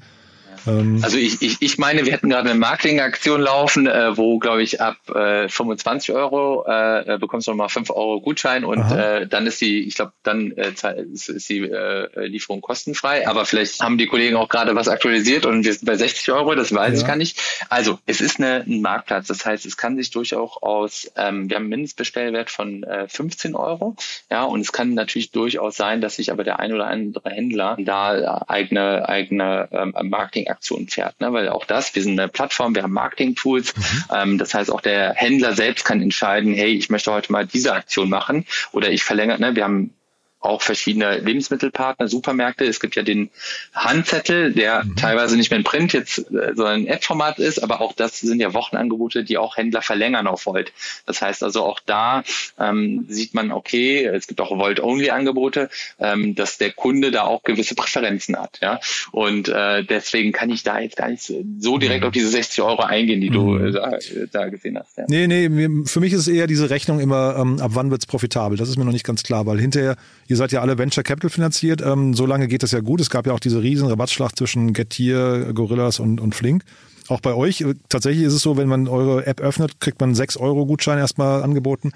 [0.66, 4.62] Ähm also ich, ich, ich meine, wir hätten gerade eine Marketingaktion laufen, äh, wo, glaube
[4.62, 9.46] ich, ab äh, 25 Euro äh, bekommst du nochmal 5 Euro Gutschein und äh, dann
[9.46, 10.72] ist die, ich glaube, dann äh,
[11.12, 13.27] ist, die äh, Lieferung kostenfrei.
[13.29, 16.55] Aber vielleicht haben die Kollegen auch gerade was aktualisiert und wir sind bei 60 Euro,
[16.55, 17.01] das weiß ja.
[17.01, 17.40] ich gar nicht.
[17.68, 21.64] Also es ist eine, ein Marktplatz, das heißt, es kann sich durchaus, ähm, wir haben
[21.64, 23.96] einen Mindestbestellwert von äh, 15 Euro,
[24.31, 27.77] ja, und es kann natürlich durchaus sein, dass sich aber der ein oder andere Händler
[27.79, 31.21] da eigene, eigene ähm, Marketing Aktion fährt.
[31.21, 31.33] Ne?
[31.33, 33.77] Weil auch das, wir sind eine Plattform, wir haben Marketing-Tools.
[33.77, 34.05] Mhm.
[34.15, 37.73] Ähm, das heißt, auch der Händler selbst kann entscheiden, hey, ich möchte heute mal diese
[37.73, 39.57] Aktion machen oder ich verlängere, ne?
[39.57, 39.95] wir haben
[40.43, 42.65] auch verschiedene Lebensmittelpartner, Supermärkte.
[42.65, 43.31] Es gibt ja den
[43.75, 44.97] Handzettel, der mhm.
[44.97, 48.53] teilweise nicht mehr in Print jetzt, äh, sondern App-Format ist, aber auch das sind ja
[48.55, 50.73] Wochenangebote, die auch Händler verlängern auf Volt.
[51.07, 52.25] Das heißt also auch da
[52.59, 57.75] ähm, sieht man, okay, es gibt auch Volt-Only-Angebote, ähm, dass der Kunde da auch gewisse
[57.75, 58.59] Präferenzen hat.
[58.61, 58.81] Ja?
[59.11, 62.09] Und äh, deswegen kann ich da jetzt gar nicht so direkt mhm.
[62.09, 63.67] auf diese 60 Euro eingehen, die du mhm.
[63.67, 63.99] äh, da,
[64.31, 64.99] da, gesehen hast.
[64.99, 65.05] Ja.
[65.09, 65.49] Nee, nee,
[65.87, 68.59] für mich ist es eher diese Rechnung immer, ähm, ab wann wird's profitabel.
[68.59, 69.97] Das ist mir noch nicht ganz klar, weil hinterher
[70.33, 71.83] Ihr seid ja alle Venture Capital finanziert.
[71.83, 73.03] Ähm, so lange geht das ja gut.
[73.03, 76.64] Es gab ja auch diese riesen Rabattschlacht zwischen Getir, Gorillas und, und Flink.
[77.09, 80.14] Auch bei euch, äh, tatsächlich ist es so, wenn man eure App öffnet, kriegt man
[80.14, 81.92] 6 Euro Gutschein erstmal angeboten.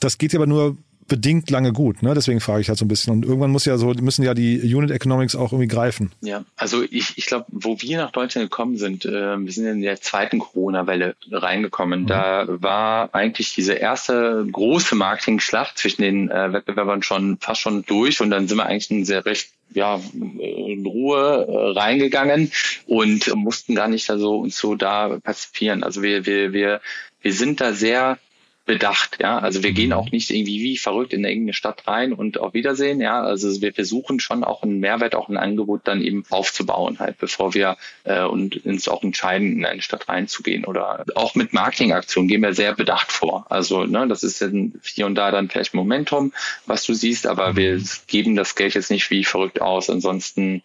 [0.00, 2.02] Das geht aber nur bedingt lange gut.
[2.02, 2.14] Ne?
[2.14, 3.12] Deswegen frage ich halt so ein bisschen.
[3.12, 6.12] Und irgendwann muss ja so, müssen ja die Unit Economics auch irgendwie greifen.
[6.20, 9.82] Ja, also ich, ich glaube, wo wir nach Deutschland gekommen sind, äh, wir sind in
[9.82, 12.02] der zweiten Corona-Welle reingekommen.
[12.02, 12.06] Mhm.
[12.06, 18.20] Da war eigentlich diese erste große Marketing-Schlacht zwischen den äh, Wettbewerbern schon fast schon durch
[18.20, 22.52] und dann sind wir eigentlich in sehr recht ja, in Ruhe äh, reingegangen
[22.86, 25.82] und mussten gar nicht da so uns so da pazifieren.
[25.82, 26.80] Also wir, wir, wir,
[27.20, 28.18] wir sind da sehr
[28.66, 29.18] bedacht.
[29.20, 29.94] Ja, also wir gehen mhm.
[29.94, 33.00] auch nicht irgendwie wie verrückt in irgendeine Stadt rein und auf Wiedersehen.
[33.00, 37.18] Ja, also wir versuchen schon auch einen Mehrwert, auch ein Angebot dann eben aufzubauen, halt,
[37.18, 42.28] bevor wir äh, und uns auch entscheiden, in eine Stadt reinzugehen oder auch mit Marketingaktionen
[42.28, 43.46] gehen wir sehr bedacht vor.
[43.48, 46.32] Also ne, das ist dann hier und da dann vielleicht Momentum,
[46.66, 47.56] was du siehst, aber mhm.
[47.56, 49.88] wir geben das Geld jetzt nicht wie verrückt aus.
[49.88, 50.62] Ansonsten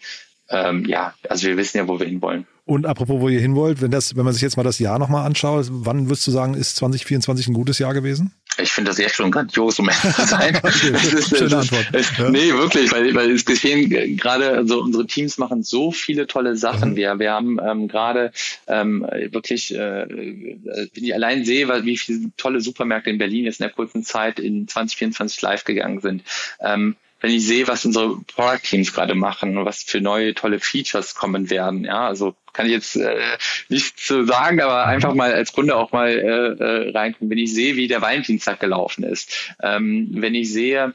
[0.52, 2.46] ähm, ja, also wir wissen ja, wo wir hinwollen.
[2.72, 4.98] Und apropos, wo ihr hin wollt, wenn, das, wenn man sich jetzt mal das Jahr
[4.98, 8.32] nochmal anschaut, wann würdest du sagen, ist 2024 ein gutes Jahr gewesen?
[8.62, 10.56] Ich finde das jetzt schon grandios, um ehrlich zu sein.
[10.64, 11.86] okay, ist, schöne Antwort.
[12.18, 12.30] Ja.
[12.30, 16.92] Nee, wirklich, weil, weil es geschehen gerade, also unsere Teams machen so viele tolle Sachen.
[16.92, 16.96] Mhm.
[16.96, 18.32] Wir, wir haben ähm, gerade
[18.68, 23.66] ähm, wirklich, äh, wenn ich allein sehe, wie viele tolle Supermärkte in Berlin jetzt in
[23.66, 26.24] der kurzen Zeit in 2024 live gegangen sind.
[26.62, 30.60] Ähm, wenn ich sehe, was unsere Product Teams gerade machen und was für neue tolle
[30.60, 33.38] Features kommen werden, ja, also kann ich jetzt äh,
[33.70, 37.54] nicht so sagen, aber einfach mal als Kunde auch mal äh, äh, reingucken, wenn ich
[37.54, 40.94] sehe, wie der Valentinstag gelaufen ist, ähm, wenn ich sehe,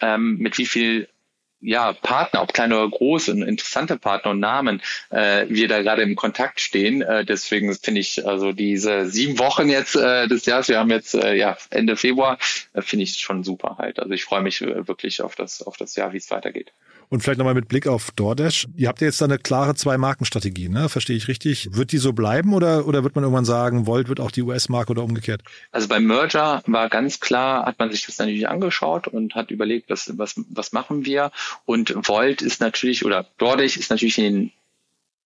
[0.00, 1.08] ähm, mit wie viel
[1.60, 6.14] ja, Partner, ob kleine oder große, interessante Partner und Namen, äh, wir da gerade im
[6.14, 7.02] Kontakt stehen.
[7.02, 11.14] Äh, deswegen finde ich also diese sieben Wochen jetzt äh, des Jahres, wir haben jetzt
[11.14, 12.38] äh, ja Ende Februar,
[12.74, 13.98] äh, finde ich schon super halt.
[13.98, 16.72] Also ich freue mich äh, wirklich auf das, auf das Jahr, wie es weitergeht.
[17.10, 18.68] Und vielleicht nochmal mit Blick auf DoorDash.
[18.76, 20.88] Ihr habt ja jetzt da eine klare Zwei-Marken-Strategie, ne?
[20.88, 21.68] Verstehe ich richtig?
[21.72, 24.90] Wird die so bleiben oder, oder wird man irgendwann sagen, Volt wird auch die US-Marke
[24.90, 25.42] oder umgekehrt?
[25.72, 29.88] Also beim Merger war ganz klar, hat man sich das natürlich angeschaut und hat überlegt,
[29.88, 31.30] was, was, was machen wir?
[31.64, 34.52] Und Volt ist natürlich, oder DoorDash ist natürlich in den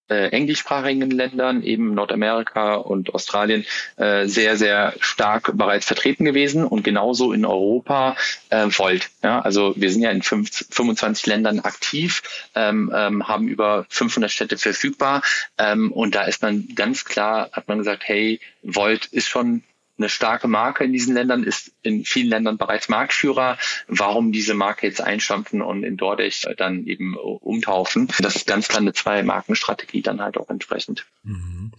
[0.09, 3.65] äh, englischsprachigen Ländern, eben Nordamerika und Australien,
[3.97, 8.17] äh, sehr, sehr stark bereits vertreten gewesen und genauso in Europa
[8.51, 9.11] äh, Volt.
[9.23, 9.41] Ja?
[9.41, 12.23] Also wir sind ja in fünf, 25 Ländern aktiv,
[12.55, 15.23] ähm, ähm, haben über 500 Städte verfügbar
[15.59, 19.62] ähm, und da ist man ganz klar, hat man gesagt, hey, Volt ist schon
[19.98, 23.59] eine starke Marke in diesen Ländern, ist in vielen Ländern bereits Marktführer.
[23.88, 28.09] Warum diese Marke jetzt einstampfen und in Dortech dann eben umtaufen?
[28.18, 31.07] Das ist ganz klar eine Zwei-Marken-Strategie dann halt auch entsprechend.
[31.22, 31.72] Mhm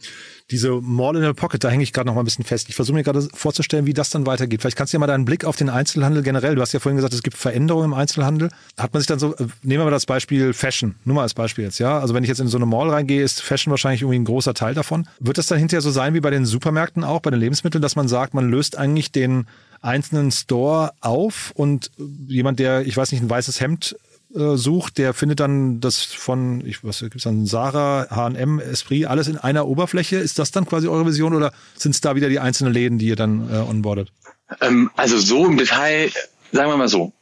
[0.53, 2.69] diese Mall in the Pocket, da hänge ich gerade noch mal ein bisschen fest.
[2.69, 4.61] Ich versuche mir gerade vorzustellen, wie das dann weitergeht.
[4.61, 6.97] Vielleicht kannst du ja mal deinen Blick auf den Einzelhandel generell, du hast ja vorhin
[6.97, 8.49] gesagt, es gibt Veränderungen im Einzelhandel.
[8.77, 11.33] Hat man sich dann so, äh, nehmen wir mal das Beispiel Fashion, nur mal als
[11.33, 11.99] Beispiel jetzt, ja.
[11.99, 14.53] Also wenn ich jetzt in so eine Mall reingehe, ist Fashion wahrscheinlich irgendwie ein großer
[14.53, 15.07] Teil davon.
[15.19, 17.95] Wird das dann hinterher so sein wie bei den Supermärkten auch, bei den Lebensmitteln, dass
[17.95, 19.47] man sagt, man löst eigentlich den
[19.81, 21.91] einzelnen Store auf und
[22.27, 23.95] jemand, der, ich weiß nicht, ein weißes Hemd
[24.35, 29.27] äh, sucht, der findet dann das von, ich was gibt's dann, Sarah, H&M, Esprit, alles
[29.27, 30.17] in einer Oberfläche.
[30.17, 33.07] Ist das dann quasi eure Vision oder sind es da wieder die einzelnen Läden, die
[33.07, 34.11] ihr dann äh, onboardet?
[34.61, 36.11] Ähm, also so im Detail,
[36.51, 37.13] sagen wir mal so,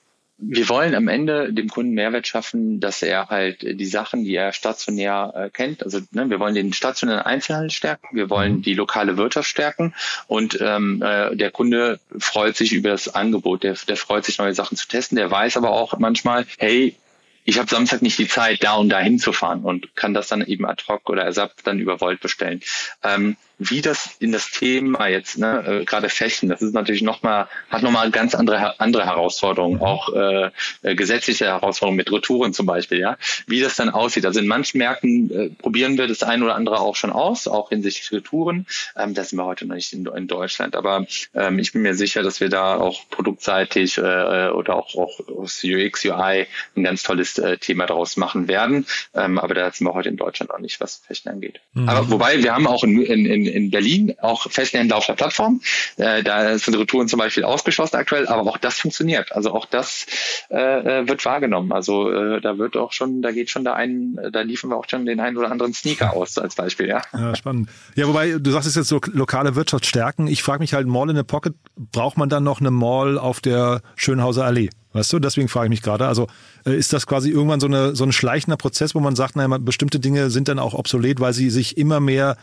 [0.42, 4.54] wir wollen am Ende dem Kunden Mehrwert schaffen, dass er halt die Sachen, die er
[4.54, 8.62] stationär äh, kennt, also ne, wir wollen den stationären Einzelhandel stärken, wir wollen mhm.
[8.64, 9.94] die lokale Wirtschaft stärken
[10.28, 14.56] und ähm, äh, der Kunde freut sich über das Angebot, der, der freut sich neue
[14.56, 16.96] Sachen zu testen, der weiß aber auch manchmal, hey,
[17.44, 20.66] ich habe Samstag nicht die Zeit, da und da hinzufahren und kann das dann eben
[20.66, 22.62] ad hoc oder Ersatz dann über Volt bestellen.
[23.04, 23.36] Ähm,
[23.70, 27.84] wie das in das Thema jetzt, ne, äh, gerade Fashion, das ist natürlich nochmal, hat
[27.84, 29.84] nochmal ganz andere, andere Herausforderungen, mhm.
[29.84, 30.50] auch äh,
[30.82, 34.26] äh, gesetzliche Herausforderungen mit Retouren zum Beispiel, ja, wie das dann aussieht.
[34.26, 37.70] Also in manchen Märkten äh, probieren wir das ein oder andere auch schon aus, auch
[37.70, 38.66] hinsichtlich Retouren.
[38.98, 41.06] Ähm, da sind wir heute noch nicht in, in Deutschland, aber
[41.36, 45.20] ähm, ich bin mir sicher, dass wir da auch produktseitig äh, äh oder auch, auch
[45.28, 48.88] aus UX, UI ein ganz tolles äh, Thema daraus machen werden.
[49.14, 51.62] Ähm, aber da sind wir heute in Deutschland noch nicht, was Fashion angeht.
[51.74, 51.88] Mhm.
[51.88, 55.62] Aber wobei, wir haben auch in, in, in in Berlin auch Festhändler auf der Plattform.
[55.98, 59.32] Äh, da sind Retouren zum Beispiel ausgeschlossen aktuell, aber auch das funktioniert.
[59.32, 60.06] Also auch das
[60.50, 61.72] äh, äh, wird wahrgenommen.
[61.72, 64.86] Also äh, da wird auch schon, da geht schon da ein, da liefern wir auch
[64.90, 67.02] schon den einen oder anderen Sneaker aus als Beispiel, ja.
[67.14, 67.70] Ja, spannend.
[67.96, 70.28] Ja, wobei du sagst es jetzt so lokale Wirtschaft stärken.
[70.28, 73.40] Ich frage mich halt, Mall in the Pocket, braucht man dann noch eine Mall auf
[73.42, 74.70] der Schönhauser Allee?
[74.94, 76.08] Weißt du, deswegen frage ich mich gerade.
[76.08, 76.28] Also
[76.66, 79.58] äh, ist das quasi irgendwann so, eine, so ein schleichender Prozess, wo man sagt, naja,
[79.60, 82.38] bestimmte Dinge sind dann auch obsolet, weil sie sich immer mehr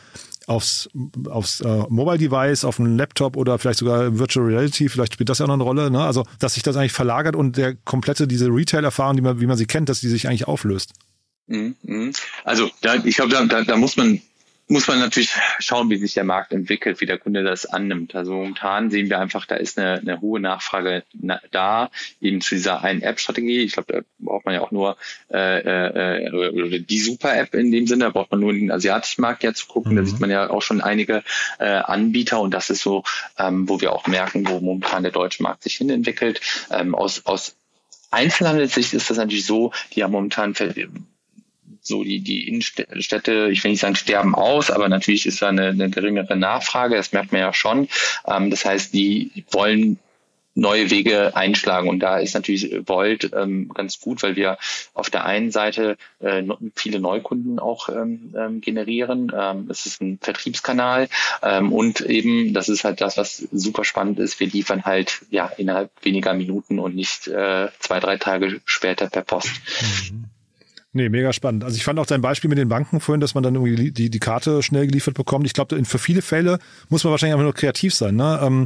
[0.49, 0.89] aufs,
[1.29, 5.39] aufs äh, Mobile Device, auf einen Laptop oder vielleicht sogar Virtual Reality, vielleicht spielt das
[5.39, 6.03] ja noch eine Rolle, ne?
[6.03, 9.57] Also, dass sich das eigentlich verlagert und der komplette, diese Retail-Erfahrung, die man, wie man
[9.57, 10.93] sie kennt, dass die sich eigentlich auflöst.
[11.47, 12.13] Mhm, mhm.
[12.45, 14.21] Also da, ich glaube, da, da, da muss man
[14.69, 18.15] muss man natürlich schauen, wie sich der Markt entwickelt, wie der Kunde das annimmt.
[18.15, 21.05] Also momentan sehen wir einfach, da ist eine, eine hohe Nachfrage
[21.51, 21.91] da,
[22.21, 23.61] eben zu dieser einen App-Strategie.
[23.61, 24.97] Ich glaube, da braucht man ja auch nur
[25.33, 29.23] äh, äh, oder die Super-App in dem Sinne, da braucht man nur in den asiatischen
[29.23, 29.93] Markt ja zu gucken.
[29.93, 29.97] Mhm.
[29.97, 31.23] Da sieht man ja auch schon einige
[31.59, 33.05] äh, Anbieter und das ist so,
[33.39, 36.41] ähm, wo wir auch merken, wo momentan der deutsche Markt sich hin entwickelt.
[36.71, 37.57] Ähm, aus, aus
[38.11, 40.55] Einzelhandelssicht ist das natürlich so, die haben momentan
[41.89, 45.69] so die, die Innenstädte, ich will nicht sagen sterben aus, aber natürlich ist da eine,
[45.69, 47.89] eine geringere Nachfrage, das merkt man ja schon.
[48.27, 49.99] Ähm, das heißt, die wollen
[50.59, 51.89] neue Wege einschlagen.
[51.89, 54.59] Und da ist natürlich Volt ähm, ganz gut, weil wir
[54.93, 56.43] auf der einen Seite äh,
[56.75, 59.33] viele Neukunden auch ähm, ähm, generieren.
[59.35, 61.09] Ähm, es ist ein Vertriebskanal
[61.43, 65.47] ähm, und eben, das ist halt das, was super spannend ist, wir liefern halt ja
[65.57, 69.53] innerhalb weniger Minuten und nicht äh, zwei, drei Tage später per Post.
[70.11, 70.18] Mhm.
[70.93, 71.65] Nee, mega spannend.
[71.65, 74.11] Also ich fand auch dein Beispiel mit den Banken vorhin, dass man dann irgendwie die,
[74.11, 75.47] die Karte schnell geliefert bekommt.
[75.47, 76.59] Ich glaube, für viele Fälle
[76.89, 78.17] muss man wahrscheinlich einfach nur kreativ sein.
[78.17, 78.41] Ne?
[78.43, 78.65] Ähm,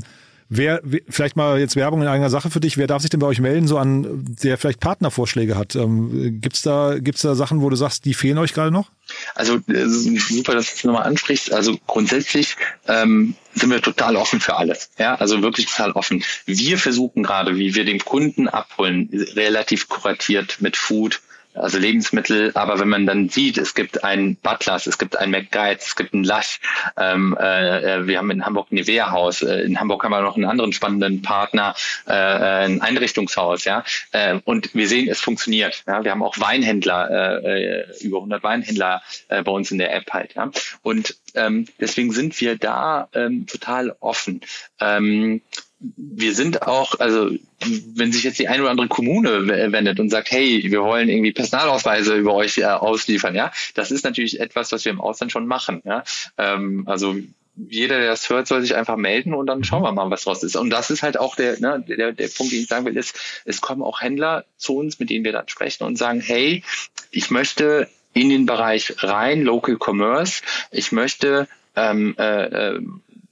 [0.55, 3.27] Wer, vielleicht mal jetzt Werbung in eigener Sache für dich, wer darf sich denn bei
[3.27, 5.75] euch melden, so an, der vielleicht Partnervorschläge hat?
[5.77, 8.91] Ähm, gibt's da, gibt's da Sachen, wo du sagst, die fehlen euch gerade noch?
[9.35, 11.55] Also super, dass du es nochmal ansprichst.
[11.55, 12.57] Also grundsätzlich
[12.87, 14.91] ähm, sind wir total offen für alles.
[14.99, 16.23] Ja, also wirklich total offen.
[16.45, 21.23] Wir versuchen gerade, wie wir den Kunden abholen, relativ kuratiert mit Food,
[21.55, 22.53] also Lebensmittel.
[22.55, 26.15] Aber wenn man dann sieht, es gibt einen Butlers, es gibt einen McGuides, es gibt
[26.15, 26.61] einen Lush,
[26.97, 30.37] ähm, äh, äh, wir haben in Hamburg ein Nivea-Haus, äh, in Hamburg haben wir noch
[30.37, 31.75] einen anderen spannenden Partner,
[32.09, 33.85] äh, äh, ein Einrichtungshaus, ja.
[34.13, 35.85] Äh, und wir sehen, es funktioniert.
[35.87, 36.05] Ja?
[36.05, 40.35] Wir haben auch Weinhändler, äh, über 100 Weinhändler äh, bei uns in der App halt.
[40.35, 40.51] Ja?
[40.83, 44.41] Und ähm, deswegen sind wir da ähm, total offen.
[44.81, 45.43] Ähm,
[45.97, 47.31] wir sind auch, also
[47.95, 51.33] wenn sich jetzt die eine oder andere Kommune wendet und sagt, hey, wir wollen irgendwie
[51.33, 55.47] Personalausweise über euch äh, ausliefern, ja, das ist natürlich etwas, was wir im Ausland schon
[55.47, 55.83] machen.
[55.85, 56.05] Ja?
[56.39, 57.17] Ähm, also
[57.57, 60.43] jeder, der das hört, soll sich einfach melden und dann schauen wir mal, was draus
[60.43, 60.57] ist.
[60.57, 63.19] Und das ist halt auch der, ne, der, der Punkt, den ich sagen will, ist,
[63.45, 66.63] es kommen auch Händler zu uns, mit denen wir dann sprechen und sagen, hey,
[67.11, 72.81] ich möchte in den Bereich rein Local Commerce, ich möchte ähm, äh, äh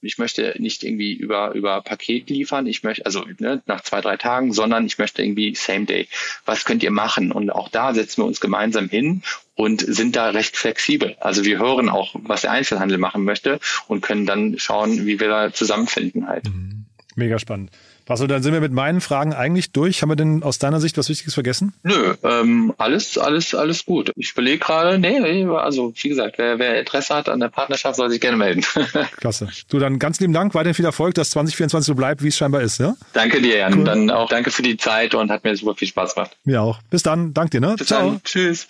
[0.02, 4.16] ich möchte nicht irgendwie über, über Paket liefern, ich möchte, also ne, nach zwei, drei
[4.16, 6.08] Tagen, sondern ich möchte irgendwie Same Day.
[6.44, 7.32] Was könnt ihr machen?
[7.32, 9.22] Und auch da setzen wir uns gemeinsam hin
[9.54, 11.16] und sind da recht flexibel.
[11.20, 15.28] Also wir hören auch, was der Einzelhandel machen möchte und können dann schauen, wie wir
[15.28, 16.46] da zusammenfinden halt.
[16.46, 16.86] Mhm.
[17.16, 17.70] Mega spannend.
[18.08, 20.02] Also dann sind wir mit meinen Fragen eigentlich durch.
[20.02, 21.72] Haben wir denn aus deiner Sicht was Wichtiges vergessen?
[21.82, 24.12] Nö, ähm, alles, alles, alles gut.
[24.16, 28.10] Ich überlege gerade, nee, also wie gesagt, wer, wer Interesse hat an der Partnerschaft, soll
[28.10, 28.64] sich gerne melden.
[29.16, 29.48] Klasse.
[29.68, 32.62] Du, dann ganz lieben Dank, weiterhin viel Erfolg, dass 2024 so bleibt, wie es scheinbar
[32.62, 32.78] ist.
[32.78, 32.96] Ja?
[33.12, 33.78] Danke dir, Jan.
[33.78, 33.84] Cool.
[33.84, 36.36] Dann auch danke für die Zeit und hat mir super viel Spaß gemacht.
[36.44, 36.80] Mir auch.
[36.90, 37.34] Bis dann.
[37.34, 37.60] Dank dir.
[37.60, 37.76] Ne?
[37.78, 38.10] Bis Ciao.
[38.10, 38.22] Dann.
[38.24, 38.68] Tschüss.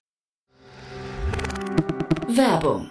[2.28, 2.91] Werbung